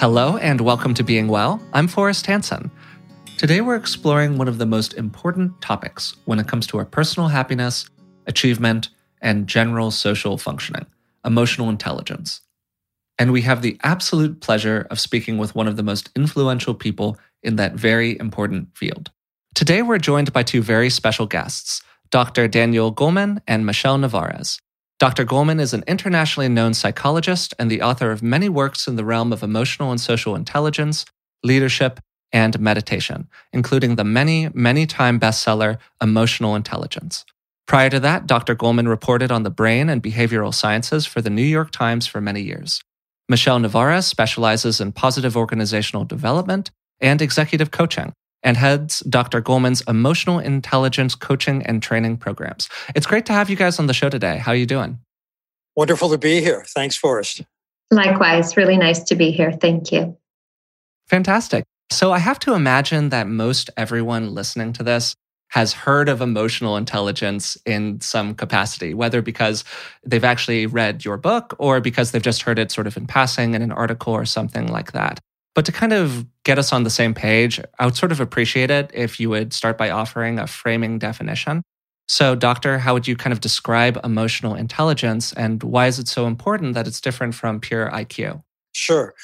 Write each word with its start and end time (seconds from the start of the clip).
Hello, 0.00 0.38
and 0.38 0.62
welcome 0.62 0.94
to 0.94 1.04
Being 1.04 1.28
Well. 1.28 1.60
I'm 1.74 1.86
Forrest 1.86 2.24
Hanson. 2.24 2.70
Today, 3.36 3.60
we're 3.60 3.76
exploring 3.76 4.38
one 4.38 4.48
of 4.48 4.56
the 4.56 4.64
most 4.64 4.94
important 4.94 5.60
topics 5.60 6.16
when 6.24 6.38
it 6.38 6.48
comes 6.48 6.66
to 6.68 6.78
our 6.78 6.86
personal 6.86 7.28
happiness, 7.28 7.84
achievement, 8.26 8.88
and 9.20 9.46
general 9.46 9.90
social 9.90 10.38
functioning 10.38 10.86
emotional 11.26 11.68
intelligence. 11.68 12.40
And 13.18 13.30
we 13.30 13.42
have 13.42 13.60
the 13.60 13.76
absolute 13.82 14.40
pleasure 14.40 14.86
of 14.90 14.98
speaking 14.98 15.36
with 15.36 15.54
one 15.54 15.68
of 15.68 15.76
the 15.76 15.82
most 15.82 16.08
influential 16.16 16.72
people 16.72 17.18
in 17.42 17.56
that 17.56 17.74
very 17.74 18.18
important 18.18 18.74
field. 18.74 19.10
Today, 19.54 19.82
we're 19.82 19.98
joined 19.98 20.32
by 20.32 20.44
two 20.44 20.62
very 20.62 20.88
special 20.88 21.26
guests, 21.26 21.82
Dr. 22.10 22.48
Daniel 22.48 22.90
Goleman 22.90 23.42
and 23.46 23.66
Michele 23.66 23.98
Nevarez. 23.98 24.60
Dr. 25.00 25.24
Goleman 25.24 25.60
is 25.60 25.72
an 25.72 25.82
internationally 25.86 26.50
known 26.50 26.74
psychologist 26.74 27.54
and 27.58 27.70
the 27.70 27.80
author 27.80 28.10
of 28.10 28.22
many 28.22 28.50
works 28.50 28.86
in 28.86 28.96
the 28.96 29.04
realm 29.04 29.32
of 29.32 29.42
emotional 29.42 29.90
and 29.90 29.98
social 29.98 30.36
intelligence, 30.36 31.06
leadership, 31.42 32.00
and 32.34 32.60
meditation, 32.60 33.26
including 33.50 33.96
the 33.96 34.04
many, 34.04 34.50
many 34.52 34.84
time 34.84 35.18
bestseller 35.18 35.78
Emotional 36.02 36.54
Intelligence. 36.54 37.24
Prior 37.66 37.88
to 37.88 37.98
that, 38.00 38.26
Dr. 38.26 38.54
Goleman 38.54 38.88
reported 38.88 39.32
on 39.32 39.42
the 39.42 39.48
brain 39.48 39.88
and 39.88 40.02
behavioral 40.02 40.52
sciences 40.52 41.06
for 41.06 41.22
the 41.22 41.30
New 41.30 41.42
York 41.42 41.70
Times 41.70 42.06
for 42.06 42.20
many 42.20 42.42
years. 42.42 42.82
Michele 43.26 43.58
Nevarez 43.58 44.04
specializes 44.04 44.82
in 44.82 44.92
positive 44.92 45.34
organizational 45.34 46.04
development 46.04 46.70
and 47.00 47.22
executive 47.22 47.70
coaching, 47.70 48.12
and 48.42 48.56
heads 48.56 49.00
Dr. 49.00 49.42
Goleman's 49.42 49.82
emotional 49.82 50.38
intelligence 50.38 51.14
coaching 51.14 51.62
and 51.66 51.82
training 51.82 52.16
programs. 52.16 52.68
It's 52.94 53.06
great 53.06 53.26
to 53.26 53.32
have 53.32 53.50
you 53.50 53.56
guys 53.56 53.78
on 53.78 53.86
the 53.86 53.94
show 53.94 54.08
today. 54.08 54.38
How 54.38 54.52
are 54.52 54.56
you 54.56 54.66
doing? 54.66 54.98
Wonderful 55.76 56.10
to 56.10 56.18
be 56.18 56.40
here. 56.40 56.64
Thanks, 56.68 56.96
Forrest. 56.96 57.42
Likewise, 57.90 58.56
really 58.56 58.76
nice 58.76 59.02
to 59.04 59.14
be 59.14 59.30
here. 59.30 59.52
Thank 59.52 59.92
you. 59.92 60.16
Fantastic. 61.08 61.64
So 61.90 62.12
I 62.12 62.18
have 62.18 62.38
to 62.40 62.54
imagine 62.54 63.08
that 63.08 63.26
most 63.26 63.68
everyone 63.76 64.32
listening 64.32 64.72
to 64.74 64.82
this 64.82 65.14
has 65.48 65.72
heard 65.72 66.08
of 66.08 66.20
emotional 66.20 66.76
intelligence 66.76 67.56
in 67.66 68.00
some 68.00 68.34
capacity, 68.34 68.94
whether 68.94 69.20
because 69.20 69.64
they've 70.04 70.22
actually 70.22 70.66
read 70.66 71.04
your 71.04 71.16
book 71.16 71.54
or 71.58 71.80
because 71.80 72.12
they've 72.12 72.22
just 72.22 72.42
heard 72.42 72.58
it 72.58 72.70
sort 72.70 72.86
of 72.86 72.96
in 72.96 73.06
passing 73.06 73.54
in 73.54 73.62
an 73.62 73.72
article 73.72 74.12
or 74.12 74.24
something 74.24 74.68
like 74.68 74.92
that. 74.92 75.18
But 75.54 75.64
to 75.66 75.72
kind 75.72 75.92
of 75.92 76.26
get 76.44 76.58
us 76.58 76.72
on 76.72 76.84
the 76.84 76.90
same 76.90 77.14
page, 77.14 77.60
I 77.78 77.84
would 77.84 77.96
sort 77.96 78.12
of 78.12 78.20
appreciate 78.20 78.70
it 78.70 78.90
if 78.94 79.18
you 79.18 79.30
would 79.30 79.52
start 79.52 79.76
by 79.76 79.90
offering 79.90 80.38
a 80.38 80.46
framing 80.46 80.98
definition. 80.98 81.62
So, 82.08 82.34
doctor, 82.34 82.78
how 82.78 82.94
would 82.94 83.06
you 83.06 83.16
kind 83.16 83.32
of 83.32 83.40
describe 83.40 83.98
emotional 84.02 84.54
intelligence 84.54 85.32
and 85.32 85.62
why 85.62 85.86
is 85.86 85.98
it 85.98 86.08
so 86.08 86.26
important 86.26 86.74
that 86.74 86.86
it's 86.86 87.00
different 87.00 87.34
from 87.34 87.60
pure 87.60 87.90
IQ? 87.90 88.42
Sure. 88.72 89.14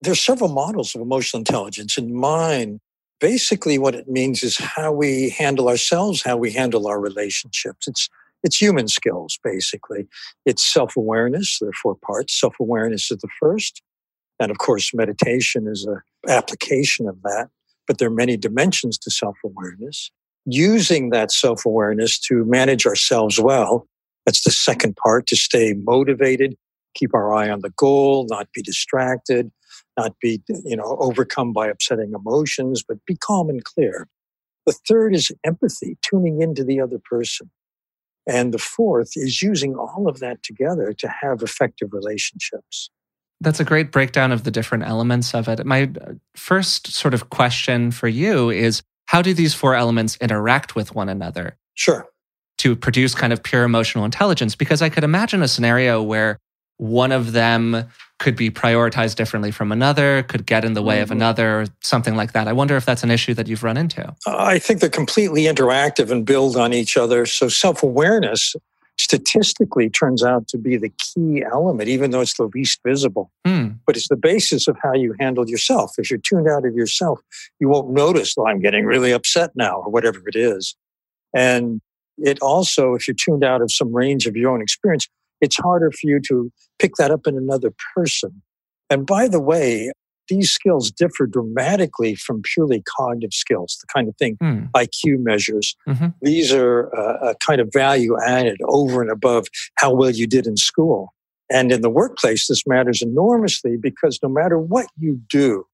There's 0.00 0.20
several 0.20 0.50
models 0.50 0.94
of 0.94 1.00
emotional 1.00 1.40
intelligence. 1.40 1.98
In 1.98 2.14
mine, 2.14 2.80
basically 3.20 3.78
what 3.78 3.94
it 3.94 4.08
means 4.08 4.42
is 4.42 4.58
how 4.58 4.92
we 4.92 5.30
handle 5.30 5.68
ourselves, 5.68 6.22
how 6.22 6.36
we 6.36 6.52
handle 6.52 6.86
our 6.86 7.00
relationships. 7.00 7.86
It's 7.88 8.08
it's 8.42 8.60
human 8.60 8.88
skills, 8.88 9.38
basically. 9.42 10.06
It's 10.44 10.62
self-awareness. 10.62 11.58
There 11.60 11.70
are 11.70 11.80
four 11.82 11.94
parts. 11.94 12.38
Self-awareness 12.38 13.10
is 13.10 13.18
the 13.18 13.28
first. 13.40 13.80
And 14.40 14.50
of 14.50 14.58
course, 14.58 14.92
meditation 14.94 15.66
is 15.68 15.84
an 15.84 16.00
application 16.28 17.08
of 17.08 17.20
that, 17.22 17.48
but 17.86 17.98
there 17.98 18.08
are 18.08 18.14
many 18.14 18.36
dimensions 18.36 18.98
to 18.98 19.10
self 19.10 19.36
awareness. 19.44 20.10
Using 20.46 21.10
that 21.10 21.32
self 21.32 21.64
awareness 21.64 22.18
to 22.20 22.44
manage 22.44 22.86
ourselves 22.86 23.40
well, 23.40 23.86
that's 24.26 24.44
the 24.44 24.50
second 24.50 24.96
part 24.96 25.26
to 25.28 25.36
stay 25.36 25.74
motivated, 25.74 26.56
keep 26.94 27.14
our 27.14 27.32
eye 27.32 27.48
on 27.48 27.60
the 27.60 27.70
goal, 27.70 28.26
not 28.28 28.48
be 28.52 28.62
distracted, 28.62 29.50
not 29.98 30.14
be 30.20 30.42
you 30.64 30.76
know 30.76 30.96
overcome 31.00 31.52
by 31.52 31.68
upsetting 31.68 32.12
emotions, 32.14 32.82
but 32.86 32.98
be 33.06 33.16
calm 33.16 33.48
and 33.48 33.64
clear. 33.64 34.08
The 34.66 34.74
third 34.88 35.14
is 35.14 35.30
empathy, 35.44 35.98
tuning 36.02 36.40
into 36.40 36.64
the 36.64 36.80
other 36.80 36.98
person. 36.98 37.50
And 38.26 38.54
the 38.54 38.58
fourth 38.58 39.10
is 39.16 39.42
using 39.42 39.74
all 39.76 40.08
of 40.08 40.20
that 40.20 40.42
together 40.42 40.94
to 40.94 41.08
have 41.08 41.42
effective 41.42 41.90
relationships. 41.92 42.90
That's 43.44 43.60
a 43.60 43.64
great 43.64 43.92
breakdown 43.92 44.32
of 44.32 44.44
the 44.44 44.50
different 44.50 44.84
elements 44.84 45.34
of 45.34 45.48
it. 45.48 45.64
My 45.64 45.84
uh, 45.84 46.14
first 46.34 46.92
sort 46.92 47.14
of 47.14 47.30
question 47.30 47.90
for 47.90 48.08
you 48.08 48.50
is 48.50 48.82
how 49.06 49.22
do 49.22 49.34
these 49.34 49.54
four 49.54 49.74
elements 49.74 50.16
interact 50.20 50.74
with 50.74 50.94
one 50.94 51.08
another? 51.08 51.56
Sure. 51.74 52.06
To 52.58 52.74
produce 52.74 53.14
kind 53.14 53.32
of 53.32 53.42
pure 53.42 53.64
emotional 53.64 54.04
intelligence? 54.04 54.56
Because 54.56 54.82
I 54.82 54.88
could 54.88 55.04
imagine 55.04 55.42
a 55.42 55.48
scenario 55.48 56.02
where 56.02 56.38
one 56.78 57.12
of 57.12 57.32
them 57.32 57.84
could 58.18 58.36
be 58.36 58.50
prioritized 58.50 59.16
differently 59.16 59.50
from 59.50 59.70
another, 59.70 60.22
could 60.24 60.46
get 60.46 60.64
in 60.64 60.72
the 60.72 60.82
way 60.82 60.96
mm-hmm. 60.96 61.02
of 61.04 61.10
another, 61.10 61.60
or 61.60 61.66
something 61.80 62.16
like 62.16 62.32
that. 62.32 62.48
I 62.48 62.52
wonder 62.52 62.76
if 62.76 62.84
that's 62.84 63.02
an 63.02 63.10
issue 63.10 63.34
that 63.34 63.48
you've 63.48 63.62
run 63.62 63.76
into. 63.76 64.14
I 64.26 64.58
think 64.58 64.80
they're 64.80 64.88
completely 64.88 65.42
interactive 65.42 66.10
and 66.10 66.24
build 66.24 66.56
on 66.56 66.72
each 66.72 66.96
other. 66.96 67.26
So 67.26 67.48
self 67.48 67.82
awareness 67.82 68.54
statistically 69.14 69.88
turns 69.88 70.24
out 70.24 70.48
to 70.48 70.58
be 70.58 70.76
the 70.76 70.90
key 70.98 71.44
element, 71.44 71.88
even 71.88 72.10
though 72.10 72.20
it's 72.20 72.36
the 72.36 72.50
least 72.54 72.80
visible. 72.84 73.30
Mm. 73.46 73.78
But 73.86 73.96
it's 73.96 74.08
the 74.08 74.16
basis 74.16 74.66
of 74.66 74.76
how 74.82 74.94
you 74.94 75.14
handle 75.20 75.48
yourself. 75.48 75.92
If 75.98 76.10
you're 76.10 76.18
tuned 76.18 76.48
out 76.48 76.66
of 76.66 76.74
yourself, 76.74 77.20
you 77.60 77.68
won't 77.68 77.90
notice, 77.90 78.34
well, 78.36 78.48
I'm 78.48 78.60
getting 78.60 78.84
really 78.84 79.12
upset 79.12 79.50
now, 79.54 79.76
or 79.76 79.90
whatever 79.90 80.20
it 80.26 80.34
is. 80.34 80.74
And 81.34 81.80
it 82.18 82.40
also, 82.40 82.94
if 82.94 83.06
you're 83.06 83.14
tuned 83.14 83.44
out 83.44 83.62
of 83.62 83.70
some 83.70 83.94
range 83.94 84.26
of 84.26 84.36
your 84.36 84.50
own 84.50 84.62
experience, 84.62 85.08
it's 85.40 85.56
harder 85.56 85.90
for 85.92 86.08
you 86.08 86.20
to 86.28 86.50
pick 86.78 86.94
that 86.96 87.10
up 87.10 87.26
in 87.26 87.36
another 87.36 87.72
person. 87.94 88.42
And 88.90 89.06
by 89.06 89.28
the 89.28 89.40
way, 89.40 89.92
these 90.28 90.50
skills 90.50 90.90
differ 90.90 91.26
dramatically 91.26 92.14
from 92.14 92.42
purely 92.42 92.82
cognitive 92.96 93.32
skills, 93.32 93.78
the 93.80 93.86
kind 93.92 94.08
of 94.08 94.16
thing 94.16 94.36
mm. 94.42 94.70
IQ 94.72 95.20
measures. 95.20 95.76
Mm-hmm. 95.88 96.08
These 96.22 96.52
are 96.52 96.94
uh, 96.96 97.30
a 97.30 97.34
kind 97.36 97.60
of 97.60 97.70
value 97.72 98.16
added 98.20 98.58
over 98.64 99.02
and 99.02 99.10
above 99.10 99.46
how 99.76 99.94
well 99.94 100.10
you 100.10 100.26
did 100.26 100.46
in 100.46 100.56
school. 100.56 101.12
And 101.50 101.70
in 101.70 101.82
the 101.82 101.90
workplace, 101.90 102.46
this 102.46 102.66
matters 102.66 103.02
enormously 103.02 103.76
because 103.76 104.18
no 104.22 104.28
matter 104.28 104.58
what 104.58 104.86
you 104.98 105.20
do, 105.28 105.66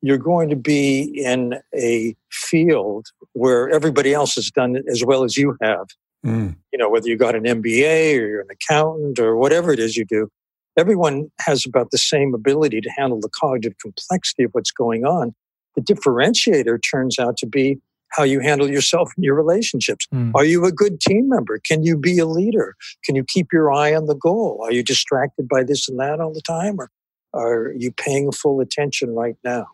you're 0.00 0.18
going 0.18 0.48
to 0.50 0.56
be 0.56 1.02
in 1.24 1.60
a 1.74 2.16
field 2.30 3.06
where 3.32 3.70
everybody 3.70 4.12
else 4.12 4.34
has 4.34 4.50
done 4.50 4.76
it 4.76 4.84
as 4.88 5.04
well 5.04 5.24
as 5.24 5.36
you 5.36 5.56
have. 5.62 5.86
Mm. 6.24 6.56
You 6.72 6.78
know, 6.78 6.88
whether 6.88 7.08
you 7.08 7.16
got 7.16 7.34
an 7.34 7.44
MBA 7.44 8.18
or 8.18 8.26
you're 8.26 8.40
an 8.40 8.48
accountant 8.50 9.18
or 9.18 9.36
whatever 9.36 9.72
it 9.72 9.78
is 9.78 9.96
you 9.96 10.04
do, 10.04 10.28
everyone 10.76 11.30
has 11.40 11.66
about 11.66 11.90
the 11.90 11.98
same 11.98 12.34
ability 12.34 12.80
to 12.80 12.90
handle 12.96 13.20
the 13.20 13.28
cognitive 13.28 13.76
complexity 13.78 14.44
of 14.44 14.50
what's 14.52 14.70
going 14.70 15.04
on. 15.04 15.34
The 15.76 15.82
differentiator 15.82 16.78
turns 16.90 17.18
out 17.18 17.36
to 17.38 17.46
be 17.46 17.78
how 18.10 18.24
you 18.24 18.40
handle 18.40 18.68
yourself 18.70 19.10
in 19.16 19.24
your 19.24 19.34
relationships. 19.34 20.06
Mm. 20.12 20.32
Are 20.34 20.44
you 20.44 20.64
a 20.66 20.72
good 20.72 21.00
team 21.00 21.28
member? 21.28 21.58
Can 21.58 21.82
you 21.82 21.96
be 21.96 22.18
a 22.18 22.26
leader? 22.26 22.74
Can 23.04 23.16
you 23.16 23.24
keep 23.24 23.48
your 23.52 23.72
eye 23.72 23.94
on 23.94 24.06
the 24.06 24.14
goal? 24.14 24.60
Are 24.62 24.72
you 24.72 24.82
distracted 24.82 25.48
by 25.48 25.64
this 25.64 25.88
and 25.88 25.98
that 25.98 26.20
all 26.20 26.32
the 26.32 26.42
time? 26.42 26.78
Or 26.78 26.90
are 27.34 27.72
you 27.72 27.90
paying 27.90 28.30
full 28.32 28.60
attention 28.60 29.14
right 29.14 29.36
now? 29.44 29.66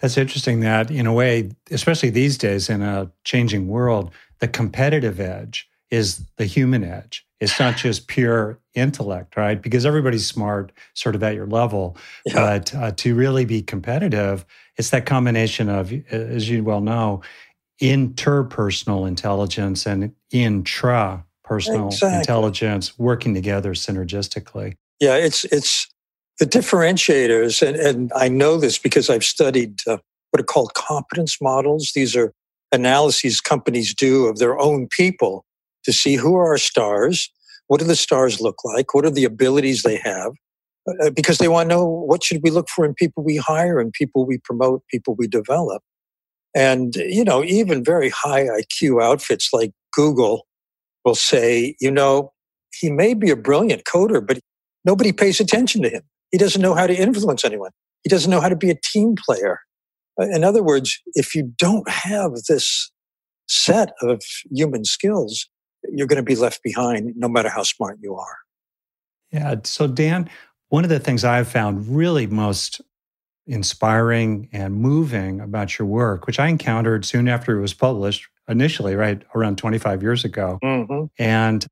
That's 0.00 0.18
interesting 0.18 0.60
that, 0.60 0.90
in 0.90 1.06
a 1.06 1.12
way, 1.12 1.50
especially 1.70 2.10
these 2.10 2.36
days 2.36 2.68
in 2.68 2.82
a 2.82 3.10
changing 3.24 3.68
world, 3.68 4.10
the 4.40 4.48
competitive 4.48 5.20
edge 5.20 5.68
is 5.90 6.26
the 6.36 6.44
human 6.44 6.84
edge. 6.84 7.25
It's 7.40 7.60
not 7.60 7.76
just 7.76 8.08
pure 8.08 8.58
intellect, 8.74 9.36
right? 9.36 9.60
Because 9.60 9.84
everybody's 9.84 10.26
smart, 10.26 10.72
sort 10.94 11.14
of 11.14 11.22
at 11.22 11.34
your 11.34 11.46
level. 11.46 11.96
Yeah. 12.24 12.34
But 12.34 12.74
uh, 12.74 12.92
to 12.92 13.14
really 13.14 13.44
be 13.44 13.62
competitive, 13.62 14.46
it's 14.76 14.90
that 14.90 15.06
combination 15.06 15.68
of, 15.68 15.92
as 16.10 16.48
you 16.48 16.64
well 16.64 16.80
know, 16.80 17.22
interpersonal 17.80 19.06
intelligence 19.06 19.86
and 19.86 20.12
intrapersonal 20.32 21.86
exactly. 21.92 22.18
intelligence 22.18 22.98
working 22.98 23.34
together 23.34 23.74
synergistically. 23.74 24.74
Yeah, 24.98 25.16
it's 25.16 25.44
it's 25.44 25.86
the 26.38 26.46
differentiators, 26.46 27.66
and, 27.66 27.76
and 27.76 28.12
I 28.14 28.28
know 28.28 28.58
this 28.58 28.78
because 28.78 29.10
I've 29.10 29.24
studied 29.24 29.80
uh, 29.86 29.98
what 30.30 30.40
are 30.40 30.44
called 30.44 30.72
competence 30.74 31.38
models. 31.40 31.92
These 31.94 32.16
are 32.16 32.32
analyses 32.72 33.40
companies 33.40 33.94
do 33.94 34.26
of 34.26 34.38
their 34.38 34.58
own 34.58 34.88
people 34.90 35.44
to 35.86 35.92
see 35.92 36.16
who 36.16 36.36
are 36.36 36.48
our 36.48 36.58
stars, 36.58 37.30
what 37.68 37.80
do 37.80 37.86
the 37.86 37.96
stars 37.96 38.40
look 38.40 38.58
like, 38.64 38.92
what 38.92 39.06
are 39.06 39.10
the 39.10 39.24
abilities 39.24 39.82
they 39.82 39.96
have, 39.96 40.32
uh, 40.88 41.06
uh, 41.06 41.10
because 41.10 41.38
they 41.38 41.48
want 41.48 41.68
to 41.68 41.74
know 41.74 41.86
what 41.86 42.22
should 42.22 42.42
we 42.42 42.50
look 42.50 42.68
for 42.68 42.84
in 42.84 42.92
people 42.92 43.24
we 43.24 43.36
hire 43.36 43.80
and 43.80 43.92
people 43.92 44.26
we 44.26 44.38
promote, 44.38 44.82
people 44.90 45.14
we 45.16 45.26
develop. 45.26 45.82
And, 46.54 46.96
you 46.96 47.24
know, 47.24 47.44
even 47.44 47.84
very 47.84 48.08
high 48.08 48.44
IQ 48.44 49.02
outfits 49.02 49.50
like 49.52 49.72
Google 49.92 50.46
will 51.04 51.14
say, 51.14 51.76
you 51.80 51.90
know, 51.90 52.32
he 52.80 52.90
may 52.90 53.14
be 53.14 53.30
a 53.30 53.36
brilliant 53.36 53.84
coder, 53.84 54.26
but 54.26 54.38
nobody 54.84 55.12
pays 55.12 55.40
attention 55.40 55.82
to 55.82 55.88
him. 55.88 56.02
He 56.30 56.38
doesn't 56.38 56.60
know 56.60 56.74
how 56.74 56.86
to 56.86 56.94
influence 56.94 57.44
anyone. 57.44 57.70
He 58.02 58.08
doesn't 58.08 58.30
know 58.30 58.40
how 58.40 58.48
to 58.48 58.56
be 58.56 58.70
a 58.70 58.78
team 58.92 59.14
player. 59.16 59.60
Uh, 60.20 60.26
in 60.26 60.44
other 60.44 60.62
words, 60.62 61.00
if 61.14 61.34
you 61.34 61.52
don't 61.58 61.88
have 61.88 62.32
this 62.48 62.90
set 63.48 63.92
of 64.02 64.22
human 64.50 64.84
skills, 64.84 65.48
you're 65.92 66.06
going 66.06 66.16
to 66.16 66.22
be 66.22 66.36
left 66.36 66.62
behind 66.62 67.14
no 67.16 67.28
matter 67.28 67.48
how 67.48 67.62
smart 67.62 67.98
you 68.00 68.14
are. 68.14 68.38
Yeah. 69.30 69.56
So, 69.64 69.86
Dan, 69.86 70.30
one 70.68 70.84
of 70.84 70.90
the 70.90 71.00
things 71.00 71.24
I've 71.24 71.48
found 71.48 71.88
really 71.88 72.26
most 72.26 72.80
inspiring 73.46 74.48
and 74.52 74.74
moving 74.74 75.40
about 75.40 75.78
your 75.78 75.86
work, 75.86 76.26
which 76.26 76.40
I 76.40 76.48
encountered 76.48 77.04
soon 77.04 77.28
after 77.28 77.56
it 77.56 77.60
was 77.60 77.74
published, 77.74 78.28
initially, 78.48 78.94
right 78.94 79.22
around 79.34 79.58
25 79.58 80.02
years 80.02 80.24
ago. 80.24 80.58
Mm-hmm. 80.62 81.04
And 81.18 81.66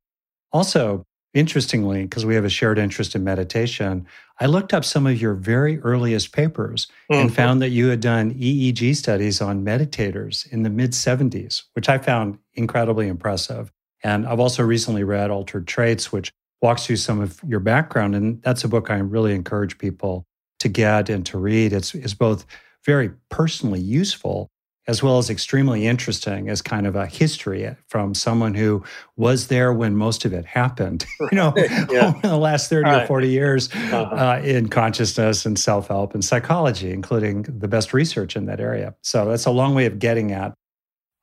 also, 0.53 1.05
interestingly, 1.33 2.03
because 2.03 2.25
we 2.25 2.37
have 2.37 2.45
a 2.45 2.49
shared 2.49 2.79
interest 2.79 3.15
in 3.15 3.25
meditation, 3.25 4.07
I 4.41 4.47
looked 4.47 4.73
up 4.73 4.85
some 4.85 5.07
of 5.07 5.21
your 5.21 5.35
very 5.35 5.81
earliest 5.81 6.33
papers 6.33 6.87
mm-hmm. 7.11 7.23
and 7.23 7.35
found 7.35 7.61
that 7.63 7.71
you 7.71 7.89
had 7.89 8.01
done 8.01 8.35
EEG 8.35 8.97
studies 8.97 9.41
on 9.41 9.65
meditators 9.65 10.51
in 10.53 10.63
the 10.63 10.71
mid 10.71 10.93
70s, 10.93 11.63
which 11.75 11.89
I 11.89 11.99
found 11.99 12.39
incredibly 12.55 13.09
impressive. 13.09 13.73
And 14.05 14.27
I've 14.27 14.39
also 14.39 14.63
recently 14.63 15.03
read 15.03 15.31
Altered 15.31 15.67
Traits, 15.67 16.13
which 16.13 16.31
walks 16.63 16.87
through 16.87 16.97
some 16.97 17.21
of 17.21 17.41
your 17.47 17.61
background. 17.61 18.15
And 18.15 18.41
that's 18.43 18.63
a 18.63 18.69
book 18.69 18.91
I 18.91 18.97
really 18.97 19.35
encourage 19.35 19.79
people 19.79 20.25
to 20.61 20.69
get 20.69 21.09
and 21.09 21.27
to 21.27 21.39
read. 21.39 21.73
It's, 21.73 21.95
it's 21.95 22.15
both 22.15 22.47
very 22.85 23.11
personally 23.31 23.81
useful 23.81 24.51
as 24.87 25.03
well 25.03 25.17
as 25.17 25.31
extremely 25.31 25.87
interesting 25.87 26.51
as 26.51 26.61
kind 26.61 26.87
of 26.87 26.95
a 26.95 27.07
history 27.07 27.75
from 27.89 28.15
someone 28.15 28.55
who 28.55 28.85
was 29.17 29.49
there 29.49 29.73
when 29.73 29.97
most 29.97 30.27
of 30.27 30.33
it 30.35 30.45
happened, 30.45 31.07
you 31.21 31.29
know, 31.37 31.55
yeah. 31.91 32.15
in 32.15 32.21
the 32.21 32.37
last 32.37 32.69
30 32.69 32.85
right. 32.91 33.03
or 33.03 33.07
40 33.07 33.29
years 33.29 33.73
uh-huh. 33.73 34.03
uh, 34.03 34.41
in 34.45 34.69
consciousness 34.69 35.47
and 35.47 35.59
self 35.59 35.89
help 35.89 36.13
and 36.13 36.23
psychology, 36.23 36.93
including 36.93 37.43
the 37.43 37.69
best 37.69 37.95
research 37.95 38.37
in 38.37 38.45
that 38.47 38.61
area. 38.61 38.95
So 39.03 39.25
that's 39.25 39.47
a 39.47 39.51
long 39.51 39.75
way 39.75 39.87
of 39.87 39.99
getting 39.99 40.33
at 40.33 40.55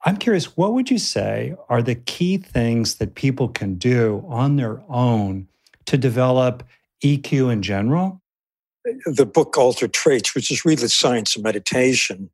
I'm 0.03 0.17
curious, 0.17 0.57
what 0.57 0.73
would 0.73 0.89
you 0.89 0.97
say 0.97 1.55
are 1.69 1.81
the 1.81 1.95
key 1.95 2.37
things 2.37 2.95
that 2.95 3.15
people 3.15 3.49
can 3.49 3.75
do 3.75 4.25
on 4.27 4.55
their 4.55 4.81
own 4.89 5.47
to 5.85 5.97
develop 5.97 6.63
EQ 7.03 7.51
in 7.51 7.61
general? 7.61 8.21
The 9.05 9.27
book 9.27 9.57
Altered 9.57 9.93
Traits, 9.93 10.33
which 10.33 10.49
is 10.49 10.65
really 10.65 10.81
the 10.81 10.89
science 10.89 11.35
of 11.35 11.43
meditation, 11.43 12.31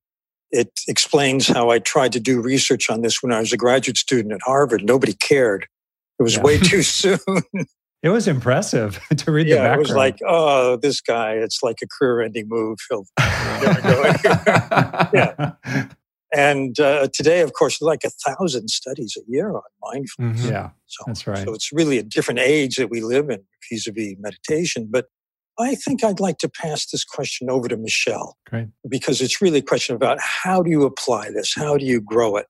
it 0.50 0.80
explains 0.88 1.48
how 1.48 1.70
I 1.70 1.80
tried 1.80 2.14
to 2.14 2.22
do 2.22 2.42
research 2.42 2.90
on 2.90 3.02
this 3.02 3.22
when 3.22 3.34
I 3.34 3.40
was 3.40 3.52
a 3.52 3.58
graduate 3.58 3.98
student 3.98 4.34
at 4.34 4.40
Harvard. 4.46 4.84
Nobody 4.84 5.14
cared. 5.14 5.68
It 6.20 6.24
was 6.24 6.36
yeah. 6.36 6.44
way 6.44 6.58
too 6.60 6.84
soon. 6.84 7.20
It 8.04 8.10
was 8.10 8.28
impressive 8.28 9.02
to 9.18 9.32
read 9.32 9.48
yeah, 9.48 9.56
the 9.56 9.62
background. 9.62 9.76
It 9.76 9.80
was 9.80 9.96
like, 9.96 10.20
oh, 10.26 10.78
this 10.78 11.02
guy, 11.02 11.34
it's 11.34 11.64
like 11.64 11.78
a 11.82 11.88
career 11.88 12.22
ending 12.22 12.46
move. 12.48 12.78
He'll 12.88 13.08
never 13.20 13.82
go 13.82 14.02
anywhere. 14.04 15.10
yeah. 15.14 15.88
And 16.34 16.80
uh, 16.80 17.08
today, 17.14 17.42
of 17.42 17.54
course, 17.54 17.82
like 17.82 18.04
a 18.04 18.10
thousand 18.10 18.70
studies 18.70 19.18
a 19.18 19.32
year 19.32 19.52
on 19.52 19.62
mindfulness. 19.82 20.42
Mm-hmm. 20.42 20.52
Yeah, 20.52 20.70
so, 20.86 21.04
that's 21.08 21.26
right. 21.26 21.46
So 21.46 21.54
it's 21.54 21.72
really 21.72 21.98
a 21.98 22.04
different 22.04 22.40
age 22.42 22.76
that 22.76 22.90
we 22.90 23.02
live 23.02 23.30
in 23.30 23.44
vis-a-vis 23.70 24.16
meditation. 24.20 24.90
But 24.92 25.06
I 25.60 25.76
think 25.76 26.04
I'd 26.04 26.20
like 26.20 26.38
to 26.40 26.50
pass 26.50 26.86
this 26.88 27.04
question 27.04 27.50
over 27.50 27.68
to 27.68 27.78
Michele. 27.78 28.38
Great. 28.48 28.68
Because 28.88 29.22
it's 29.22 29.42
really 29.42 29.60
a 29.60 29.64
question 29.64 29.96
about 29.96 30.20
how 30.20 30.62
do 30.62 30.70
you 30.70 30.84
apply 30.84 31.32
this? 31.32 31.54
How 31.56 31.78
do 31.78 31.86
you 31.86 32.02
grow 32.02 32.36
it? 32.36 32.48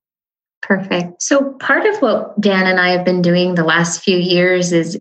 Perfect. 0.61 1.21
So 1.21 1.53
part 1.59 1.85
of 1.85 2.01
what 2.01 2.39
Dan 2.41 2.65
and 2.65 2.79
I 2.79 2.89
have 2.89 3.05
been 3.05 3.21
doing 3.21 3.55
the 3.55 3.63
last 3.63 4.01
few 4.03 4.17
years 4.17 4.73
is 4.73 4.97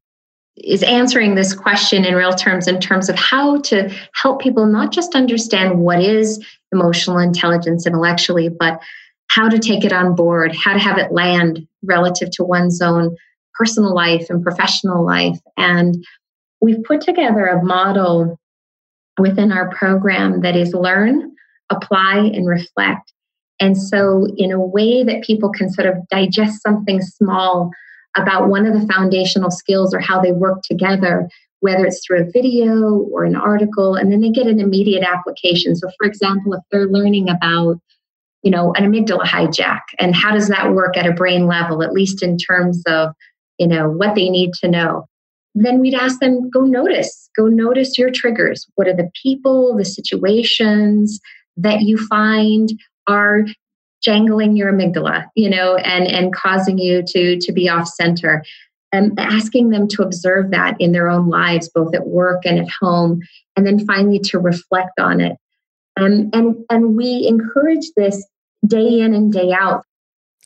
is 0.56 0.82
answering 0.82 1.34
this 1.34 1.54
question 1.54 2.04
in 2.04 2.14
real 2.14 2.32
terms 2.32 2.66
in 2.66 2.80
terms 2.80 3.08
of 3.08 3.16
how 3.16 3.60
to 3.60 3.92
help 4.14 4.40
people 4.40 4.66
not 4.66 4.92
just 4.92 5.14
understand 5.14 5.80
what 5.80 6.00
is 6.00 6.44
emotional 6.72 7.18
intelligence 7.18 7.86
intellectually 7.86 8.48
but 8.48 8.80
how 9.28 9.48
to 9.48 9.58
take 9.58 9.84
it 9.84 9.92
on 9.92 10.14
board 10.14 10.54
how 10.56 10.72
to 10.72 10.78
have 10.78 10.98
it 10.98 11.12
land 11.12 11.66
relative 11.82 12.30
to 12.30 12.42
one's 12.42 12.80
own 12.80 13.14
personal 13.56 13.94
life 13.94 14.26
and 14.30 14.42
professional 14.42 15.04
life. 15.04 15.38
And 15.56 16.04
we've 16.60 16.82
put 16.84 17.00
together 17.00 17.46
a 17.46 17.64
model 17.64 18.38
within 19.18 19.50
our 19.50 19.70
program 19.70 20.42
that 20.42 20.56
is 20.56 20.74
learn 20.74 21.32
apply 21.70 22.18
and 22.18 22.46
reflect. 22.46 23.12
And 23.58 23.76
so 23.76 24.28
in 24.36 24.52
a 24.52 24.60
way 24.60 25.02
that 25.02 25.24
people 25.24 25.50
can 25.50 25.70
sort 25.70 25.88
of 25.88 25.96
digest 26.08 26.62
something 26.62 27.00
small 27.00 27.70
about 28.16 28.48
one 28.48 28.66
of 28.66 28.78
the 28.78 28.86
foundational 28.86 29.50
skills 29.50 29.94
or 29.94 30.00
how 30.00 30.20
they 30.20 30.32
work 30.32 30.62
together, 30.62 31.28
whether 31.60 31.86
it's 31.86 32.04
through 32.04 32.22
a 32.22 32.30
video 32.30 32.94
or 33.12 33.24
an 33.24 33.36
article, 33.36 33.94
and 33.94 34.10
then 34.10 34.20
they 34.20 34.30
get 34.30 34.46
an 34.46 34.60
immediate 34.60 35.02
application. 35.02 35.76
So, 35.76 35.88
for 35.98 36.06
example, 36.06 36.54
if 36.54 36.60
they're 36.70 36.86
learning 36.86 37.28
about 37.28 37.80
you 38.42 38.52
know 38.52 38.72
an 38.76 38.84
amygdala 38.84 39.24
hijack 39.24 39.80
and 39.98 40.14
how 40.14 40.32
does 40.32 40.46
that 40.48 40.72
work 40.72 40.96
at 40.96 41.06
a 41.06 41.12
brain 41.12 41.48
level 41.48 41.82
at 41.82 41.92
least 41.92 42.22
in 42.22 42.38
terms 42.38 42.80
of 42.86 43.10
you 43.58 43.66
know 43.66 43.90
what 43.90 44.14
they 44.14 44.28
need 44.28 44.52
to 44.54 44.68
know 44.68 45.08
then 45.56 45.80
we'd 45.80 45.94
ask 45.94 46.20
them 46.20 46.48
go 46.48 46.60
notice 46.60 47.28
go 47.36 47.48
notice 47.48 47.98
your 47.98 48.10
triggers 48.10 48.64
what 48.76 48.86
are 48.86 48.94
the 48.94 49.10
people 49.20 49.76
the 49.76 49.84
situations 49.84 51.18
that 51.56 51.82
you 51.82 51.98
find 52.06 52.68
are 53.08 53.44
jangling 54.06 54.56
your 54.56 54.72
amygdala, 54.72 55.26
you 55.34 55.50
know, 55.50 55.76
and 55.76 56.06
and 56.06 56.32
causing 56.32 56.78
you 56.78 57.02
to 57.08 57.38
to 57.38 57.52
be 57.52 57.68
off 57.68 57.88
center. 57.88 58.44
And 58.92 59.18
asking 59.18 59.70
them 59.70 59.88
to 59.88 60.02
observe 60.02 60.52
that 60.52 60.76
in 60.80 60.92
their 60.92 61.10
own 61.10 61.28
lives, 61.28 61.68
both 61.68 61.94
at 61.94 62.06
work 62.06 62.46
and 62.46 62.58
at 62.58 62.68
home, 62.80 63.20
and 63.54 63.66
then 63.66 63.84
finally 63.84 64.20
to 64.20 64.38
reflect 64.38 64.98
on 64.98 65.20
it. 65.20 65.36
Um, 65.98 66.30
and 66.32 66.64
and 66.70 66.96
we 66.96 67.26
encourage 67.26 67.90
this 67.96 68.24
day 68.66 69.00
in 69.00 69.12
and 69.12 69.32
day 69.32 69.52
out. 69.52 69.84